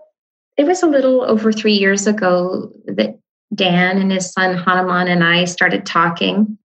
it 0.59 0.67
was 0.67 0.83
a 0.83 0.87
little 0.87 1.23
over 1.23 1.51
three 1.53 1.73
years 1.73 2.07
ago 2.07 2.71
that 2.85 3.19
Dan 3.55 3.97
and 3.97 4.13
his 4.13 4.31
son 4.31 4.57
Hanuman 4.57 5.09
and 5.09 5.25
I 5.25 5.47
started 5.47 5.87
talking 5.87 6.59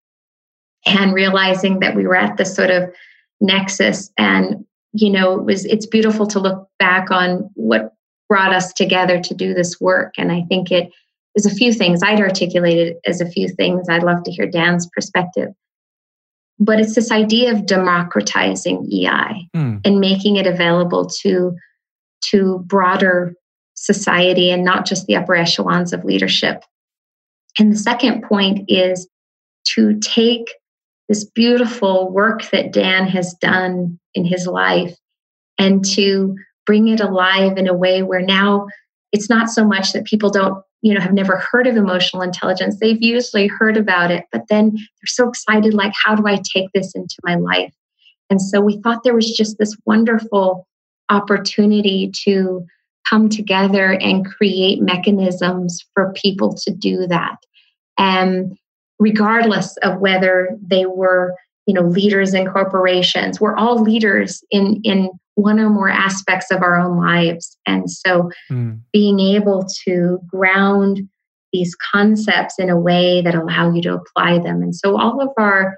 and 0.86 1.14
realizing 1.14 1.80
that 1.80 1.96
we 1.96 2.08
were 2.08 2.16
at 2.16 2.38
this 2.38 2.56
sort 2.56 2.72
of 2.72 2.90
nexus. 3.40 4.12
And 4.18 4.66
you 4.94 5.10
know 5.10 5.40
it 5.40 5.46
was 5.46 5.66
it's 5.66 5.86
beautiful 5.86 6.28
to 6.28 6.40
look 6.40 6.68
back 6.80 7.12
on 7.12 7.50
what 7.56 7.94
brought 8.28 8.54
us 8.54 8.74
together 8.74 9.20
to 9.22 9.34
do 9.34 9.54
this 9.54 9.80
work. 9.80 10.14
And 10.18 10.32
i 10.32 10.44
think 10.50 10.72
it 10.72 10.92
is 11.36 11.46
a 11.46 11.54
few 11.54 11.74
things. 11.74 12.02
I'd 12.04 12.20
articulated 12.20 12.98
as 13.06 13.22
a 13.22 13.30
few 13.30 13.48
things. 13.48 13.88
I'd 13.90 14.04
love 14.04 14.24
to 14.24 14.32
hear 14.32 14.46
dan's 14.46 14.88
perspective. 14.88 15.50
But 16.60 16.80
it's 16.80 16.94
this 16.94 17.12
idea 17.12 17.52
of 17.52 17.66
democratizing 17.66 18.88
ei 18.92 19.50
mm. 19.56 19.82
and 19.84 20.00
making 20.00 20.36
it 20.36 20.48
available 20.48 21.10
to 21.22 21.56
to 22.30 22.60
broader 22.68 23.34
society 23.74 24.52
and 24.52 24.64
not 24.64 24.86
just 24.86 25.08
the 25.08 25.16
upper 25.16 25.36
echelons 25.36 25.92
of 25.92 26.04
leadership. 26.04 26.64
And 27.58 27.72
the 27.72 27.78
second 27.78 28.24
point 28.24 28.66
is 28.68 29.10
to 29.74 30.00
take 30.00 30.54
this 31.12 31.26
beautiful 31.26 32.10
work 32.10 32.50
that 32.52 32.72
Dan 32.72 33.06
has 33.06 33.34
done 33.42 34.00
in 34.14 34.24
his 34.24 34.48
life 34.48 34.96
and 35.58 35.84
to 35.84 36.38
bring 36.66 36.88
it 36.88 37.02
alive 37.02 37.58
in 37.58 37.68
a 37.68 37.74
way 37.74 38.02
where 38.02 38.22
now 38.22 38.66
it's 39.12 39.30
not 39.30 39.50
so 39.50 39.66
much 39.66 39.92
that 39.92 40.06
people 40.06 40.30
don't 40.30 40.64
you 40.82 40.94
know 40.94 41.02
have 41.02 41.12
never 41.12 41.44
heard 41.52 41.68
of 41.68 41.76
emotional 41.76 42.22
intelligence. 42.22 42.78
They've 42.80 43.02
usually 43.02 43.48
heard 43.48 43.76
about 43.76 44.10
it 44.10 44.24
but 44.32 44.44
then 44.48 44.72
they're 44.72 45.08
so 45.08 45.28
excited 45.28 45.74
like 45.74 45.92
how 46.02 46.16
do 46.16 46.26
i 46.28 46.42
take 46.54 46.70
this 46.74 46.96
into 46.96 47.18
my 47.26 47.36
life? 47.36 47.74
And 48.30 48.42
so 48.42 48.62
we 48.62 48.80
thought 48.80 49.04
there 49.04 49.14
was 49.14 49.36
just 49.36 49.58
this 49.58 49.76
wonderful 49.86 50.66
opportunity 51.10 52.10
to 52.24 52.66
come 53.10 53.28
together 53.28 53.92
and 53.92 54.26
create 54.26 54.82
mechanisms 54.82 55.84
for 55.94 56.14
people 56.14 56.54
to 56.54 56.72
do 56.72 57.06
that. 57.08 57.36
And 57.98 58.58
regardless 59.02 59.76
of 59.78 60.00
whether 60.00 60.56
they 60.66 60.86
were 60.86 61.36
you 61.66 61.74
know 61.74 61.82
leaders 61.82 62.34
in 62.34 62.48
corporations. 62.48 63.42
We're 63.42 63.56
all 63.56 63.82
leaders 63.82 64.44
in 64.52 64.80
in 64.84 65.10
one 65.36 65.60
or 65.60 65.70
more 65.70 65.90
aspects 65.90 66.52
of 66.52 66.62
our 66.62 66.76
own 66.76 66.98
lives. 66.98 67.58
And 67.66 67.90
so 67.90 68.30
mm. 68.52 68.80
being 68.92 69.20
able 69.20 69.66
to 69.86 70.20
ground 70.28 71.02
these 71.54 71.76
concepts 71.94 72.60
in 72.60 72.70
a 72.70 72.80
way 72.80 73.22
that 73.22 73.36
allow 73.36 73.74
you 73.74 73.82
to 73.84 73.94
apply 73.94 74.40
them. 74.40 74.62
And 74.62 74.76
so 74.76 75.00
all 75.00 75.22
of 75.22 75.30
our 75.38 75.78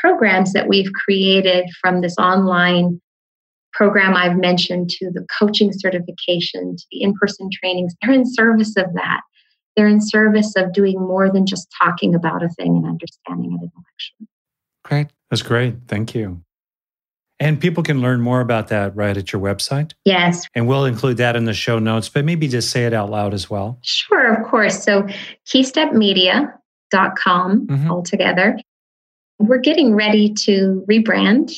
programs 0.00 0.52
that 0.52 0.68
we've 0.68 0.92
created 0.92 1.66
from 1.80 2.00
this 2.00 2.16
online 2.18 3.00
program 3.72 4.14
I've 4.14 4.38
mentioned 4.38 4.88
to 4.90 5.10
the 5.10 5.26
coaching 5.38 5.72
certification 5.72 6.76
to 6.76 6.84
the 6.90 7.02
in-person 7.02 7.50
trainings 7.52 7.94
they're 8.00 8.12
in 8.12 8.24
service 8.24 8.74
of 8.76 8.86
that 8.94 9.20
they're 9.76 9.88
in 9.88 10.00
service 10.00 10.54
of 10.56 10.72
doing 10.72 10.98
more 10.98 11.30
than 11.30 11.46
just 11.46 11.68
talking 11.82 12.14
about 12.14 12.42
a 12.42 12.48
thing 12.48 12.76
and 12.76 12.86
understanding 12.86 13.52
it 13.52 13.60
intellectually. 13.64 14.28
Great. 14.84 15.08
That's 15.30 15.42
great. 15.42 15.74
Thank 15.88 16.14
you. 16.14 16.42
And 17.38 17.60
people 17.60 17.82
can 17.82 18.00
learn 18.00 18.22
more 18.22 18.40
about 18.40 18.68
that 18.68 18.96
right 18.96 19.14
at 19.14 19.30
your 19.32 19.42
website? 19.42 19.92
Yes. 20.06 20.46
And 20.54 20.66
we'll 20.66 20.86
include 20.86 21.18
that 21.18 21.36
in 21.36 21.44
the 21.44 21.52
show 21.52 21.78
notes, 21.78 22.08
but 22.08 22.24
maybe 22.24 22.48
just 22.48 22.70
say 22.70 22.86
it 22.86 22.94
out 22.94 23.10
loud 23.10 23.34
as 23.34 23.50
well. 23.50 23.78
Sure, 23.82 24.34
of 24.34 24.48
course. 24.48 24.82
So 24.82 25.06
keystepmedia.com 25.46 27.66
mm-hmm. 27.66 27.90
altogether. 27.90 28.58
We're 29.38 29.58
getting 29.58 29.94
ready 29.94 30.32
to 30.32 30.82
rebrand 30.90 31.52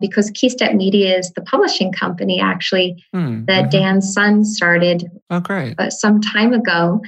because 0.00 0.32
Keystep 0.32 0.74
Media 0.74 1.16
is 1.16 1.30
the 1.32 1.42
publishing 1.42 1.92
company 1.92 2.40
actually 2.40 3.00
mm-hmm. 3.14 3.44
that 3.44 3.70
Dan's 3.70 4.12
son 4.12 4.44
started 4.44 5.08
oh, 5.28 5.38
great. 5.38 5.78
Uh, 5.78 5.90
some 5.90 6.20
time 6.20 6.52
ago 6.52 7.00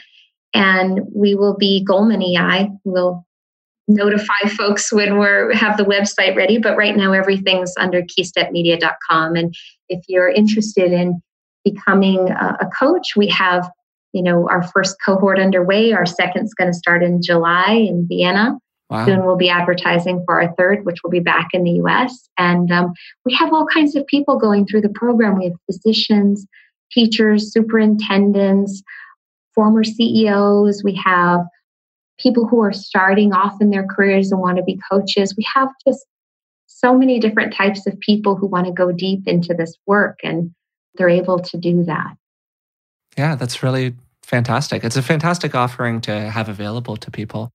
and 0.55 1.01
we 1.15 1.35
will 1.35 1.57
be 1.57 1.85
Goleman 1.89 2.23
EI. 2.23 2.71
We'll 2.85 3.25
notify 3.89 4.49
folks 4.49 4.93
when 4.93 5.19
we 5.19 5.57
have 5.57 5.77
the 5.77 5.85
website 5.85 6.37
ready, 6.37 6.59
but 6.59 6.77
right 6.77 6.97
now 6.97 7.13
everything's 7.13 7.73
under 7.79 8.03
keystepmedia.com. 8.03 9.35
And 9.35 9.55
if 9.89 10.05
you're 10.09 10.29
interested 10.29 10.93
in 10.93 11.21
becoming 11.65 12.31
a, 12.31 12.59
a 12.61 12.71
coach, 12.79 13.17
we 13.17 13.29
have 13.29 13.71
you 14.13 14.23
know 14.23 14.49
our 14.49 14.63
first 14.63 14.97
cohort 15.05 15.39
underway. 15.39 15.93
Our 15.93 16.07
second's 16.07 16.55
going 16.55 16.71
to 16.71 16.77
start 16.77 17.03
in 17.03 17.23
July 17.23 17.73
in 17.73 18.07
Vienna. 18.09 18.59
Wow. 18.91 19.07
Soon 19.07 19.25
we'll 19.25 19.37
be 19.37 19.49
advertising 19.49 20.23
for 20.27 20.43
our 20.43 20.55
third, 20.57 20.85
which 20.85 20.99
will 21.03 21.11
be 21.11 21.21
back 21.21 21.49
in 21.55 21.65
the 21.65 21.81
US. 21.83 22.29
And 22.37 22.71
um, 22.71 22.93
we 23.25 23.33
have 23.35 23.51
all 23.51 23.67
kinds 23.73 23.97
of 23.97 24.07
people 24.07 24.39
going 24.39 24.67
through 24.67 24.83
the 24.83 24.91
program. 24.91 25.39
We 25.39 25.47
have 25.47 25.55
physicians, 25.65 26.47
teachers, 26.93 27.51
superintendents, 27.51 28.83
former 29.55 29.85
CEOs, 29.85 30.83
we 30.83 31.01
have 31.05 31.41
people 32.19 32.47
who 32.47 32.61
are 32.63 32.73
starting 32.73 33.33
off 33.33 33.61
in 33.61 33.71
their 33.71 33.87
careers 33.87 34.31
and 34.31 34.41
want 34.41 34.57
to 34.57 34.63
be 34.63 34.81
coaches. 34.91 35.35
We 35.37 35.47
have 35.55 35.69
just 35.87 36.05
so 36.67 36.97
many 36.97 37.19
different 37.19 37.55
types 37.55 37.87
of 37.87 37.99
people 38.01 38.37
who 38.37 38.47
want 38.47 38.67
to 38.67 38.73
go 38.73 38.93
deep 38.93 39.27
into 39.27 39.55
this 39.55 39.77
work 39.87 40.19
and 40.23 40.53
they're 40.95 41.09
able 41.09 41.39
to 41.39 41.57
do 41.57 41.85
that. 41.85 42.17
Yeah, 43.17 43.35
that's 43.35 43.63
really 43.63 43.95
fantastic. 44.23 44.85
It's 44.85 44.97
a 44.97 45.03
fantastic 45.03 45.55
offering 45.55 46.01
to 46.03 46.31
have 46.31 46.49
available 46.49 46.97
to 46.97 47.11
people. 47.11 47.51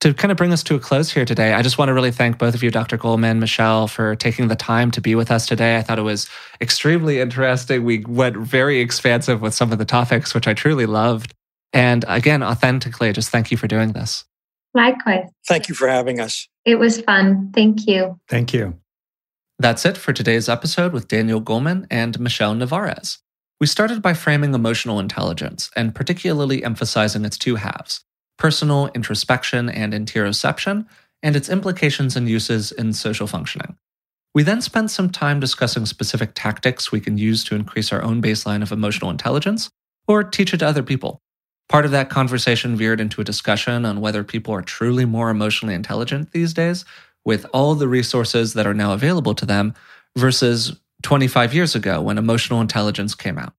To 0.00 0.12
kind 0.12 0.32
of 0.32 0.36
bring 0.36 0.52
us 0.52 0.64
to 0.64 0.74
a 0.74 0.80
close 0.80 1.12
here 1.12 1.24
today, 1.24 1.52
I 1.52 1.62
just 1.62 1.78
want 1.78 1.88
to 1.88 1.94
really 1.94 2.10
thank 2.10 2.36
both 2.36 2.54
of 2.54 2.62
you, 2.62 2.72
Dr. 2.72 2.98
Goleman, 2.98 3.38
Michele, 3.38 3.86
for 3.86 4.16
taking 4.16 4.48
the 4.48 4.56
time 4.56 4.90
to 4.92 5.00
be 5.00 5.14
with 5.14 5.30
us 5.30 5.46
today. 5.46 5.76
I 5.76 5.82
thought 5.82 6.00
it 6.00 6.02
was 6.02 6.28
extremely 6.60 7.20
interesting. 7.20 7.84
We 7.84 8.04
went 8.08 8.36
very 8.36 8.80
expansive 8.80 9.40
with 9.40 9.54
some 9.54 9.70
of 9.70 9.78
the 9.78 9.84
topics, 9.84 10.34
which 10.34 10.48
I 10.48 10.54
truly 10.54 10.86
loved. 10.86 11.34
And 11.72 12.04
again, 12.08 12.42
authentically, 12.42 13.12
just 13.12 13.30
thank 13.30 13.50
you 13.50 13.56
for 13.56 13.66
doing 13.66 13.92
this. 13.92 14.24
Likewise. 14.74 15.28
Thank 15.46 15.68
you 15.68 15.74
for 15.74 15.88
having 15.88 16.20
us. 16.20 16.48
It 16.64 16.76
was 16.76 17.00
fun. 17.02 17.50
Thank 17.54 17.86
you. 17.86 18.18
Thank 18.28 18.52
you. 18.52 18.78
That's 19.58 19.84
it 19.84 19.96
for 19.96 20.12
today's 20.12 20.48
episode 20.48 20.92
with 20.92 21.08
Daniel 21.08 21.40
Goleman 21.40 21.86
and 21.90 22.18
Michele 22.18 22.54
Nevarez. 22.54 23.18
We 23.60 23.66
started 23.66 24.02
by 24.02 24.14
framing 24.14 24.54
emotional 24.54 24.98
intelligence 24.98 25.70
and 25.76 25.94
particularly 25.94 26.64
emphasizing 26.64 27.24
its 27.24 27.38
two 27.38 27.56
halves 27.56 28.02
personal 28.42 28.88
introspection 28.92 29.68
and 29.68 29.92
interoception, 29.92 30.84
and 31.22 31.36
its 31.36 31.48
implications 31.48 32.16
and 32.16 32.28
uses 32.28 32.72
in 32.72 32.92
social 32.92 33.28
functioning. 33.28 33.76
We 34.34 34.42
then 34.42 34.60
spent 34.60 34.90
some 34.90 35.10
time 35.10 35.38
discussing 35.38 35.86
specific 35.86 36.32
tactics 36.34 36.90
we 36.90 36.98
can 36.98 37.16
use 37.18 37.44
to 37.44 37.54
increase 37.54 37.92
our 37.92 38.02
own 38.02 38.20
baseline 38.20 38.60
of 38.60 38.72
emotional 38.72 39.12
intelligence 39.12 39.70
or 40.08 40.24
teach 40.24 40.52
it 40.52 40.56
to 40.58 40.66
other 40.66 40.82
people. 40.82 41.21
Part 41.72 41.86
of 41.86 41.90
that 41.92 42.10
conversation 42.10 42.76
veered 42.76 43.00
into 43.00 43.22
a 43.22 43.24
discussion 43.24 43.86
on 43.86 44.02
whether 44.02 44.22
people 44.22 44.52
are 44.52 44.60
truly 44.60 45.06
more 45.06 45.30
emotionally 45.30 45.72
intelligent 45.72 46.32
these 46.32 46.52
days 46.52 46.84
with 47.24 47.46
all 47.54 47.74
the 47.74 47.88
resources 47.88 48.52
that 48.52 48.66
are 48.66 48.74
now 48.74 48.92
available 48.92 49.34
to 49.36 49.46
them 49.46 49.72
versus 50.14 50.78
25 51.02 51.54
years 51.54 51.74
ago 51.74 52.02
when 52.02 52.18
emotional 52.18 52.60
intelligence 52.60 53.14
came 53.14 53.38
out. 53.38 53.54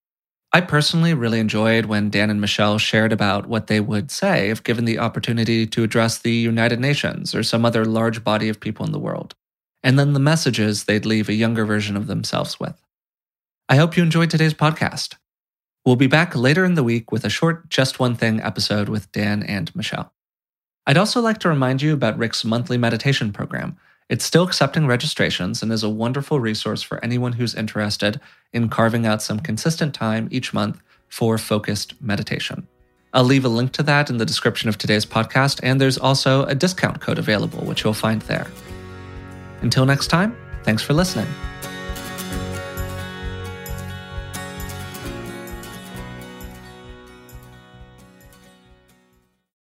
I 0.51 0.61
personally 0.61 1.15
really 1.15 1.39
enjoyed 1.39 1.87
when 1.87 2.11
Dan 2.11 2.29
and 2.29 2.39
Michele 2.39 2.77
shared 2.77 3.11
about 3.11 3.47
what 3.47 3.65
they 3.65 3.79
would 3.79 4.11
say 4.11 4.51
if 4.51 4.61
given 4.61 4.85
the 4.85 4.99
opportunity 4.99 5.65
to 5.65 5.81
address 5.81 6.19
the 6.19 6.33
United 6.33 6.79
Nations 6.79 7.33
or 7.33 7.41
some 7.41 7.65
other 7.65 7.83
large 7.83 8.23
body 8.23 8.47
of 8.47 8.59
people 8.59 8.85
in 8.85 8.91
the 8.91 8.99
world, 8.99 9.33
and 9.81 9.97
then 9.97 10.13
the 10.13 10.19
messages 10.19 10.83
they'd 10.83 11.07
leave 11.07 11.29
a 11.29 11.33
younger 11.33 11.65
version 11.65 11.97
of 11.97 12.05
themselves 12.05 12.59
with. 12.59 12.79
I 13.67 13.77
hope 13.77 13.97
you 13.97 14.03
enjoyed 14.03 14.29
today's 14.29 14.53
podcast. 14.53 15.15
We'll 15.85 15.95
be 15.97 16.07
back 16.07 16.33
later 16.33 16.63
in 16.63 16.75
the 16.75 16.83
week 16.83 17.11
with 17.11 17.25
a 17.25 17.29
short 17.29 17.69
Just 17.69 17.99
One 17.99 18.15
Thing 18.15 18.39
episode 18.39 18.87
with 18.87 19.11
Dan 19.11 19.43
and 19.43 19.73
Michele. 19.75 20.13
I'd 20.87 20.97
also 20.97 21.19
like 21.19 21.39
to 21.39 21.49
remind 21.49 21.81
you 21.81 21.93
about 21.93 22.17
Rick's 22.17 22.45
monthly 22.45 22.77
meditation 22.77 23.33
program. 23.33 23.77
It's 24.09 24.23
still 24.23 24.43
accepting 24.43 24.87
registrations 24.87 25.61
and 25.61 25.73
is 25.73 25.83
a 25.83 25.89
wonderful 25.89 26.39
resource 26.39 26.81
for 26.81 27.03
anyone 27.03 27.33
who's 27.33 27.53
interested 27.53 28.21
in 28.53 28.69
carving 28.69 29.05
out 29.05 29.21
some 29.21 29.39
consistent 29.39 29.93
time 29.93 30.29
each 30.31 30.53
month 30.53 30.81
for 31.09 31.37
focused 31.37 32.01
meditation. 32.01 32.65
I'll 33.13 33.23
leave 33.25 33.43
a 33.43 33.49
link 33.49 33.73
to 33.73 33.83
that 33.83 34.09
in 34.09 34.17
the 34.17 34.25
description 34.25 34.69
of 34.69 34.77
today's 34.77 35.05
podcast, 35.05 35.59
and 35.63 35.81
there's 35.81 35.97
also 35.97 36.45
a 36.45 36.55
discount 36.55 37.01
code 37.01 37.19
available, 37.19 37.63
which 37.65 37.83
you'll 37.83 37.93
find 37.93 38.21
there. 38.23 38.47
Until 39.61 39.85
next 39.85 40.07
time, 40.07 40.35
thanks 40.63 40.81
for 40.81 40.93
listening. 40.93 41.27